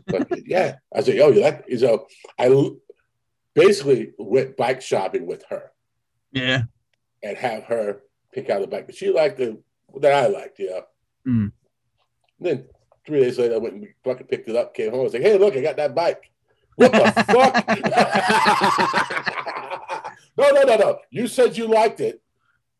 [0.07, 2.07] But, yeah, I was like, "Oh, you like?" So
[2.39, 2.71] I
[3.55, 5.71] basically went bike shopping with her
[6.33, 6.63] Yeah.
[7.23, 8.03] and have her
[8.33, 9.63] pick out the bike that she liked the
[10.01, 10.83] that I liked, you know.
[11.27, 11.53] Mm.
[12.41, 12.67] Then
[13.07, 15.01] three days later, I went and fucking picked it up, came home.
[15.01, 16.31] I was like, "Hey, look, I got that bike."
[16.77, 16.99] What the
[17.29, 17.69] fuck?
[20.37, 20.99] no, no, no, no.
[21.11, 22.21] You said you liked it.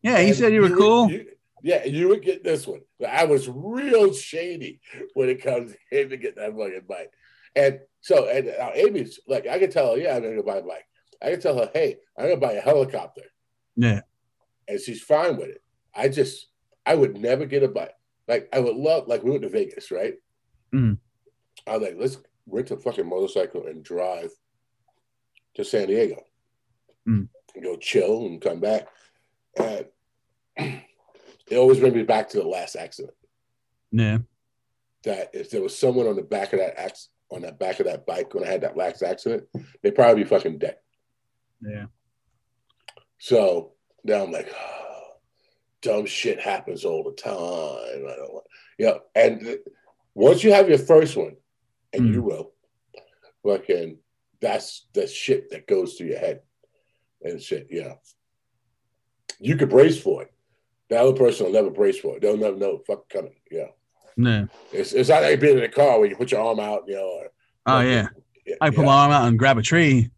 [0.01, 1.11] Yeah, he said you were would- cool.
[1.11, 1.27] you-
[1.63, 2.81] yeah, you would get this one.
[3.09, 4.79] I was real shady
[5.15, 7.11] when it comes to him to get that fucking bike.
[7.55, 10.61] And so, and uh, Amy's like, I can tell her, yeah, I'm gonna buy a
[10.61, 10.85] bike.
[11.23, 13.23] I can tell her, hey, I'm gonna buy a helicopter,
[13.75, 14.01] yeah.
[14.67, 15.63] and she's fine with it.
[15.95, 16.49] I just,
[16.85, 17.95] I would never get a bike.
[18.27, 20.15] Like, I would love, like, we went to Vegas, right?
[20.73, 20.97] Mhm.
[21.67, 22.17] I was like, let's
[22.47, 24.31] rent a fucking motorcycle and drive
[25.55, 26.23] to San Diego
[27.07, 27.29] Mm.
[27.55, 28.87] and go chill and come back.
[29.57, 29.85] And
[30.57, 33.15] it always brings me back to the last accident.
[33.91, 34.19] Yeah.
[35.03, 37.85] That if there was someone on the back of that ax- on that back of
[37.85, 39.47] that bike when I had that last accident,
[39.81, 40.77] they'd probably be fucking dead.
[41.61, 41.85] Yeah.
[43.19, 43.73] So
[44.03, 44.53] now I'm like,
[45.85, 47.31] dumb shit happens all the time.
[48.07, 48.45] I don't want,
[48.77, 48.95] yeah.
[49.15, 49.57] And
[50.15, 51.35] once you have your first one,
[51.93, 52.13] and Mm.
[52.13, 52.51] you will,
[53.45, 53.99] fucking,
[54.41, 56.41] that's the shit that goes through your head
[57.21, 57.67] and shit.
[57.69, 57.93] Yeah.
[59.39, 60.31] You could brace for it.
[60.89, 62.21] The other person will never brace for it.
[62.21, 63.35] They'll never know fuck coming.
[63.51, 63.67] Yeah.
[64.17, 64.45] Yeah.
[64.73, 66.95] It's, it's not like being in a car where you put your arm out, you
[66.95, 67.05] know.
[67.07, 67.27] Or,
[67.67, 68.07] Oh yeah.
[68.45, 68.85] yeah, I put yeah.
[68.85, 70.09] my arm out and grab a tree.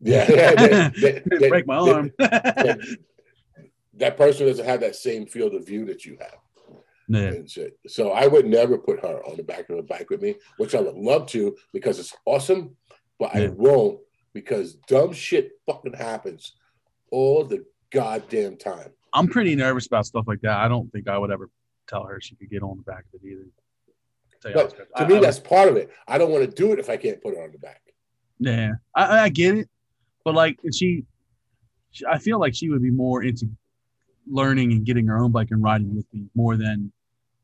[0.00, 2.12] Yeah, yeah, they- they- they- break my arm.
[3.96, 6.38] That, person doesn't have that same field of view that you have
[7.08, 7.32] yeah.
[7.86, 10.74] So I would never put her on the back of a bike with me, which
[10.74, 12.76] I would love to because it's awesome,
[13.18, 14.00] but I won't
[14.32, 16.54] because dumb shit fucking happens
[17.10, 18.90] all the goddamn time.
[19.12, 20.58] I'm pretty nervous about stuff like that.
[20.58, 21.50] I don't think I would ever
[21.88, 23.44] tell her she could get on the back of it either.
[24.54, 25.90] But to I- me, I- that's part of it.
[26.08, 27.82] I don't want to do it if I can't put her on the back.
[28.38, 29.68] yeah, I, I get it,
[30.24, 31.04] but like she,
[31.92, 33.48] she, I feel like she would be more into
[34.26, 36.92] learning and getting her own bike and riding with me more than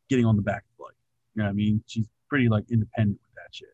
[0.09, 0.95] getting on the back of the bike.
[1.35, 1.83] You know what I mean?
[1.87, 3.69] She's pretty like independent with that shit.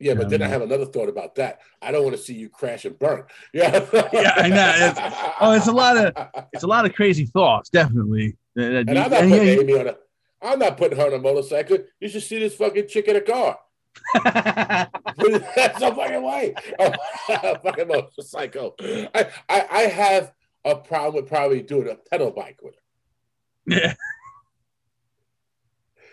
[0.00, 0.50] Yeah, but then I man.
[0.50, 1.60] have another thought about that.
[1.80, 3.24] I don't want to see you crash and burn.
[3.54, 5.34] Yeah, Yeah, I know.
[5.40, 8.36] oh, it's a lot of- It's a lot of crazy thoughts, definitely.
[8.56, 9.96] And I'm not putting yeah, Amy on a.
[10.42, 11.78] I'm not putting her on a motorcycle.
[12.00, 13.58] You should see this fucking chick in a car.
[14.24, 16.54] That's no fucking way.
[16.78, 18.74] A fucking motorcycle.
[18.80, 20.32] I, I I have
[20.64, 22.80] a problem with probably doing a pedal bike with her.
[23.80, 23.94] yeah.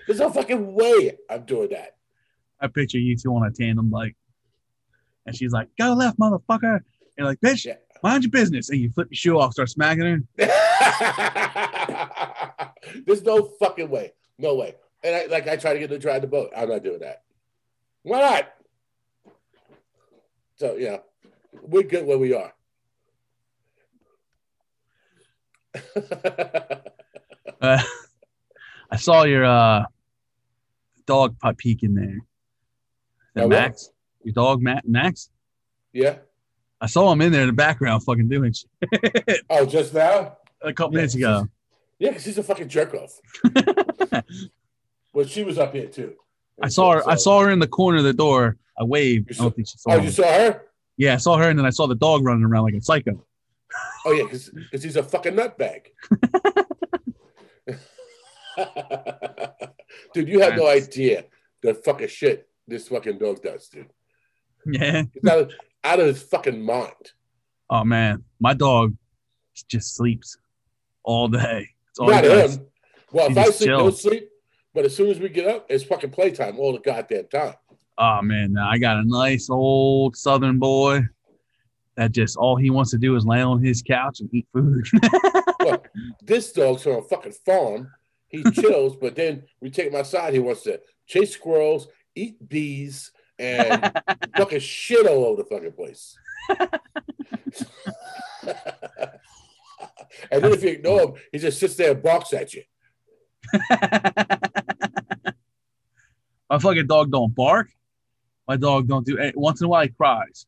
[0.08, 1.95] There's no fucking way I'm doing that.
[2.60, 4.16] I picture you two on a tandem bike,
[5.26, 6.84] and she's like, "Go left, motherfucker!" And
[7.18, 7.76] you're like, "Bitch, Yeah.
[8.04, 10.38] mind your business!" And you flip your shoe off, start smacking her.
[13.06, 14.14] There's no fucking way.
[14.38, 14.76] No way.
[15.04, 16.52] And I like I try to get her to drive the boat.
[16.56, 17.24] I'm not doing that.
[18.04, 18.54] Why not?
[20.56, 20.97] So yeah,
[21.62, 22.54] we're good where we are.
[27.61, 27.80] Uh,
[28.89, 29.84] I saw your uh,
[31.05, 32.17] dog peek in there.
[33.36, 33.49] That?
[33.49, 33.91] Max?
[34.24, 35.30] Your dog, Matt, Max?
[35.93, 36.15] yeah.
[36.84, 40.38] I saw him in there in the background, fucking doing shit Oh, just now?
[40.63, 41.47] a couple Yeah, minutes ago.
[41.99, 43.19] Yeah, because he's a fucking jerk off.
[45.13, 46.15] well, she was up here too.
[46.63, 47.07] I saw her.
[47.07, 48.57] I saw her in the corner of the door.
[48.80, 49.30] I waved.
[49.30, 50.63] You I don't think she saw Oh, you saw her?
[50.97, 53.24] Yeah, I saw her, and then I saw the dog running around like a psycho.
[54.05, 54.51] Oh yeah, because
[54.84, 55.88] he's a fucking nutbag.
[60.13, 61.26] dude, you have no idea
[61.61, 63.88] the fucking shit this fucking dog does, dude.
[64.65, 65.03] Yeah.
[65.13, 65.51] He's out of,
[65.84, 67.11] out of his fucking mind.
[67.69, 68.95] Oh man, my dog
[69.67, 70.38] just sleeps
[71.03, 71.69] all day.
[71.88, 72.67] That's all Not him.
[73.11, 74.30] Well, He if I sleep, he'll sleep.
[74.74, 77.55] But as soon as we get up, it's fucking playtime all the goddamn time.
[77.97, 81.01] Oh man, I got a nice old Southern boy
[81.98, 84.88] that just all he wants to do is lay on his couch and eat food.
[85.62, 85.89] Look,
[86.24, 87.92] this dog's on a fucking farm.
[88.30, 90.34] He chills, but then we take him outside.
[90.34, 93.92] He wants to chase squirrels, eat bees, and
[94.38, 96.16] fucking shit all over the fucking place.
[100.32, 102.64] and then if you ignore him, he just sits there and barks at you.
[106.50, 107.70] my fucking dog don't bark.
[108.48, 109.18] My dog don't do.
[109.18, 110.46] any- Once in a while, he cries.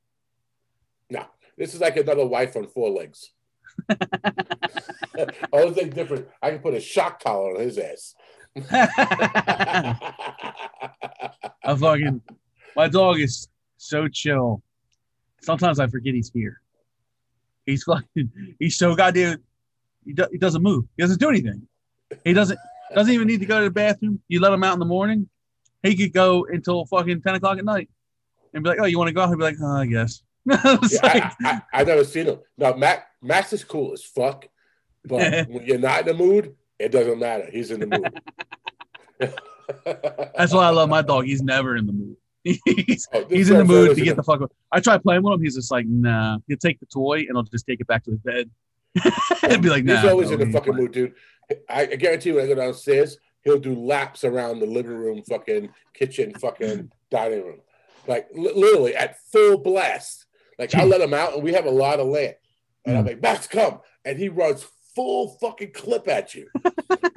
[1.10, 1.26] No,
[1.58, 3.32] this is like another wife on four legs.
[5.54, 8.16] Only thing different, I can put a shock collar on his ass.
[8.72, 9.96] I
[11.76, 12.22] fucking
[12.76, 13.48] my dog is
[13.78, 14.62] so chill.
[15.42, 16.62] Sometimes I forget he's here.
[17.66, 19.40] He's fucking he's so goddamn
[20.06, 20.86] he, do, he doesn't move.
[20.98, 21.68] He doesn't do anything.
[22.24, 22.60] He doesn't
[22.94, 24.20] doesn't even need to go to the bathroom.
[24.28, 25.28] You let him out in the morning,
[25.82, 27.90] he could go until fucking ten o'clock at night
[28.54, 29.30] and be like, "Oh, you want to go?" out?
[29.30, 30.22] He'd be like, "Oh, I guess."
[30.92, 32.40] Yeah, like- I, I, I've never seen him.
[32.58, 34.48] Now, Max, Max is cool as fuck,
[35.06, 37.50] but when you're not in the mood, it doesn't matter.
[37.52, 38.22] He's in the mood.
[40.36, 41.26] that's why I love my dog.
[41.26, 42.18] He's never in the mood.
[42.44, 44.52] He's Oh, he's in the mood to get the fuck.
[44.72, 45.42] I try playing with him.
[45.42, 46.40] He's just like, nah.
[46.48, 48.50] He'll take the toy and I'll just take it back to his bed.
[49.44, 50.02] and be like, nah.
[50.02, 51.14] He's always no, in the fucking fine." mood, dude.
[51.70, 55.24] I, I guarantee you, when I go downstairs, he'll do laps around the living room,
[55.24, 57.60] fucking kitchen, fucking dining room,
[58.08, 60.26] like li- literally at full blast.
[60.60, 62.36] Like I let him out, and we have a lot of land,
[62.86, 62.98] and.
[62.98, 63.10] I'm hmm.
[63.10, 66.48] like, Max, come, and he runs full fucking clip at you.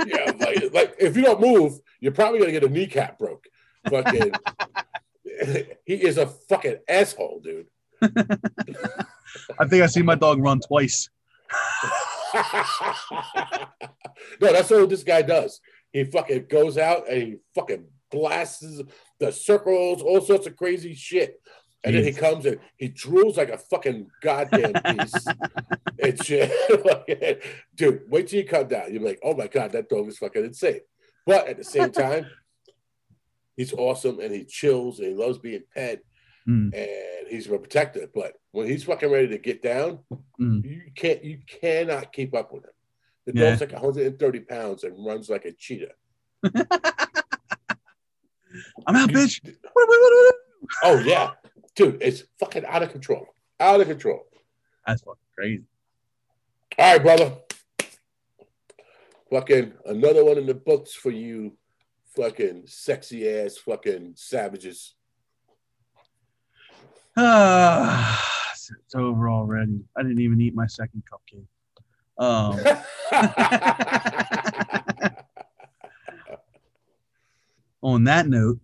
[0.06, 3.46] yeah, like, like if you don't move, you're probably gonna get a kneecap broke.
[3.88, 4.32] Fucking,
[5.84, 7.66] he is a fucking asshole, dude.
[9.58, 11.08] I think I see my dog run twice.
[12.34, 12.42] no,
[14.52, 15.60] that's what this guy does.
[15.92, 18.82] He fucking goes out and he fucking blasts
[19.18, 21.40] the circles, all sorts of crazy shit.
[21.84, 25.28] And then he comes and he drools like a fucking goddamn beast.
[26.02, 27.42] and shit.
[27.76, 28.92] Dude, wait till you come down.
[28.92, 30.80] You're like, oh my God, that dog is fucking insane.
[31.26, 32.26] But at the same time,
[33.56, 36.00] he's awesome and he chills and he loves being pet
[36.48, 38.06] Mm, and he's a protector.
[38.14, 39.98] But when he's fucking ready to get down,
[40.40, 40.64] mm.
[40.64, 42.70] you can't you cannot keep up with him.
[43.26, 43.50] The Yeah.
[43.50, 45.90] dog's like 130 pounds and runs like a cheetah.
[48.86, 49.40] I'm out, bitch.
[50.84, 51.32] Oh yeah,
[51.76, 53.26] dude, it's fucking out of control.
[53.60, 54.26] Out of control.
[54.86, 55.64] That's fucking crazy.
[56.78, 57.32] All right, brother.
[59.30, 61.52] Fucking another one in the books for you,
[62.14, 64.94] fucking sexy ass fucking savages.
[67.16, 69.80] It's it's over already.
[69.96, 71.46] I didn't even eat my second cupcake.
[72.18, 72.58] Um,
[77.82, 78.58] on that note,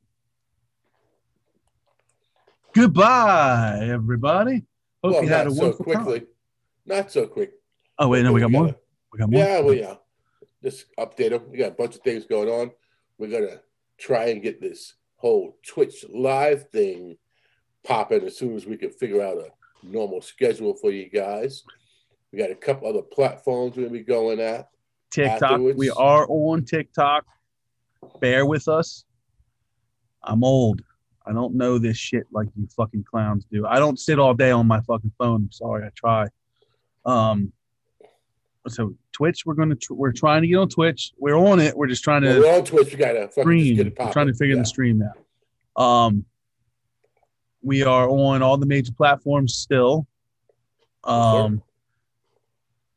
[2.75, 4.65] goodbye, everybody.
[5.03, 6.21] Hope well, you had a not so quickly.
[6.21, 6.29] time.
[6.87, 7.53] Not so quick.
[7.99, 8.67] Oh wait, no, we got more.
[8.67, 8.79] gotta-
[9.13, 9.41] We got more.
[9.41, 9.95] Yeah, well, yeah.
[10.63, 11.51] Just update them.
[11.51, 12.71] We got a bunch of things going on.
[13.19, 13.61] We're gonna
[13.99, 17.17] try and get this whole Twitch live thing
[17.85, 19.51] popping as soon as we can figure out a
[19.83, 21.65] normal schedule for you guys.
[22.33, 24.69] We got a couple other platforms we're gonna be going at.
[25.11, 25.43] TikTok.
[25.43, 25.79] afterwards.
[25.79, 27.27] We are on TikTok.
[28.21, 29.05] Bear with us.
[30.23, 30.83] I'm old.
[31.27, 33.67] I don't know this shit like you fucking clowns do.
[33.67, 35.43] I don't sit all day on my fucking phone.
[35.45, 36.27] I'm sorry, I try.
[37.05, 37.53] Um.
[38.69, 41.13] So Twitch, we're gonna tr- we're trying to get on Twitch.
[41.19, 41.77] We're on it.
[41.77, 42.91] We're just trying to We're on Twitch.
[42.93, 43.77] We gotta stream.
[43.77, 44.63] get We're trying to figure Yeah.
[44.63, 45.83] the stream out.
[45.83, 46.25] Um.
[47.65, 50.07] We are on all the major platforms still.
[51.05, 51.63] Um.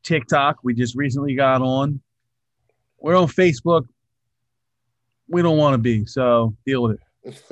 [0.04, 2.00] TikTok, we just recently got on.
[3.00, 3.88] We're on Facebook.
[5.28, 7.00] We don't want to be, so deal with it.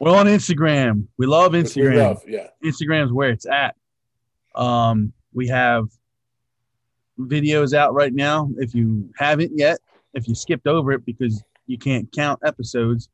[0.00, 1.06] We're on Instagram.
[1.18, 1.98] We love We Instagram.
[1.98, 2.48] love, yeah.
[2.64, 3.74] Instagram's where it's at.
[4.54, 5.88] Um, we have
[7.18, 8.50] videos out right now.
[8.58, 9.78] If you haven't yet,
[10.14, 13.08] if you skipped over it because you can't count episodes,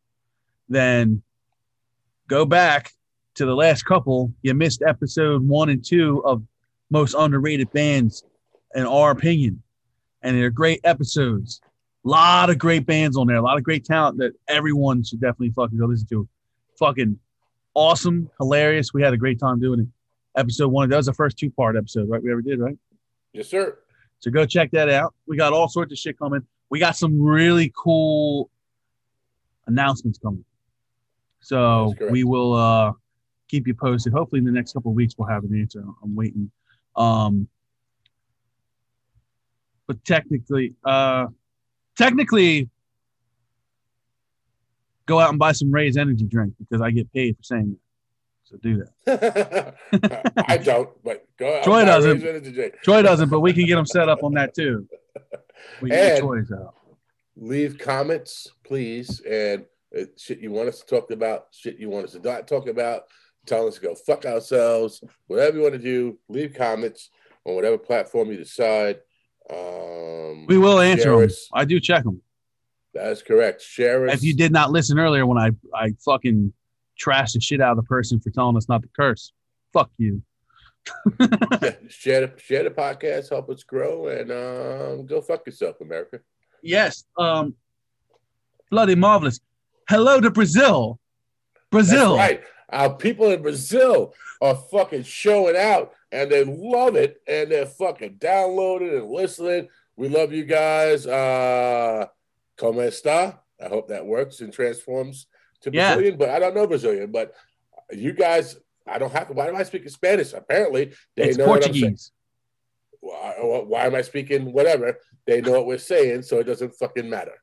[0.69, 1.23] then
[2.29, 2.93] go back
[3.35, 4.33] to the last couple.
[4.43, 6.43] You missed episode one and two of
[6.91, 8.23] most underrated bands,
[8.75, 9.63] in our opinion.
[10.23, 11.61] and they're great episodes.
[12.07, 15.21] A lot of great bands on there, a lot of great talent that everyone should
[15.21, 16.29] definitely fucking go listen to.
[16.79, 17.19] Fucking
[17.75, 18.95] awesome, hilarious.
[18.95, 19.87] We had a great time doing it.
[20.39, 22.23] Episode one, that was the first two part episode, right?
[22.23, 22.79] We ever did, right?
[23.33, 23.77] Yes, sir.
[24.21, 25.15] So go check that out.
[25.27, 26.47] We got all sorts of shit coming.
[26.71, 28.51] We got some really cool
[29.67, 30.45] announcements coming.
[31.41, 32.93] So we will uh
[33.49, 34.13] keep you posted.
[34.13, 35.83] Hopefully in the next couple of weeks we'll have an answer.
[36.05, 36.53] I'm waiting.
[36.95, 37.49] Um
[39.89, 41.27] but technically, uh
[41.97, 42.69] technically
[45.07, 47.79] go out and buy some Ray's energy drink because I get paid for saying that.
[48.45, 49.75] So do that.
[50.49, 51.61] I don't, but go.
[51.65, 52.11] Troy I'm doesn't.
[52.21, 52.71] raising it today.
[52.85, 54.87] Troy doesn't, but we can get them set up on that too.
[55.81, 56.75] We can get And- Troy's out.
[57.39, 59.65] Leave comments, please, and
[59.99, 62.67] uh, shit you want us to talk about, shit you want us to not talk
[62.69, 63.03] about.
[63.47, 65.03] Tell us to go fuck ourselves.
[65.27, 67.11] Whatever you want to do, leave comments
[67.45, 69.01] on whatever platform you decide.
[69.51, 71.31] Um, We will answer them.
[71.53, 72.21] I do check them.
[72.95, 73.63] That's correct.
[73.63, 74.15] Share us.
[74.15, 76.53] If you did not listen earlier when I I fucking
[76.99, 79.33] trashed the shit out of the person for telling us not to curse,
[79.73, 80.23] fuck you.
[81.89, 86.21] share the share the podcast, help us grow, and um, go fuck yourself, America.
[86.63, 87.05] Yes.
[87.19, 87.55] Um.
[88.71, 89.41] Bloody marvelous.
[89.89, 90.99] Hello to Brazil.
[91.71, 92.17] Brazil.
[92.17, 92.43] That's right.
[92.71, 98.17] Our people in Brazil are fucking showing out and they love it and they're fucking
[98.19, 99.69] downloading and listening.
[99.97, 101.07] We love you guys.
[101.07, 102.07] Uh
[102.57, 103.41] Como esta?
[103.63, 105.27] I hope that works and transforms
[105.63, 105.95] to Yeah.
[105.95, 107.11] Brazilian, but I don't know Brazilian.
[107.11, 107.35] But
[107.91, 108.57] you guys,
[108.87, 109.35] I don't have to.
[109.35, 110.33] Why am I speaking Spanish?
[110.33, 111.83] Apparently, they It's know what I'm saying.
[111.83, 112.13] Portuguese.
[113.01, 114.99] Why, why am I speaking whatever?
[115.27, 117.35] They know what we're saying, so it doesn't fucking matter.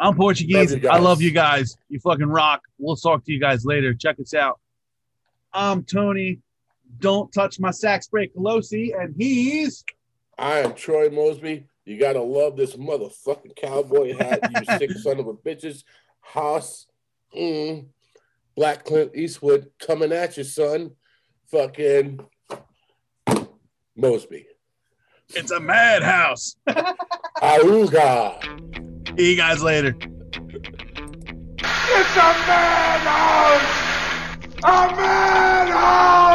[0.00, 0.72] I'm Portuguese.
[0.72, 1.76] Love I love you guys.
[1.88, 2.62] You fucking rock.
[2.78, 3.94] We'll talk to you guys later.
[3.94, 4.58] Check us out.
[5.52, 6.40] I'm Tony.
[6.98, 9.84] Don't touch my sax break Pelosi, and he's
[10.38, 11.66] I am Troy Mosby.
[11.84, 15.84] You gotta love this motherfucking cowboy hat, you sick son of a bitches.
[16.20, 16.86] Haas,
[17.36, 17.86] mm,
[18.56, 20.92] Black Clint Eastwood coming at you, son.
[21.48, 22.20] Fucking
[23.96, 24.46] Mosby.
[25.30, 26.56] it's a madhouse.
[27.42, 29.18] Auga.
[29.18, 29.94] See you guys later.
[31.94, 33.82] It's a madhouse!
[34.64, 36.31] a madhouse!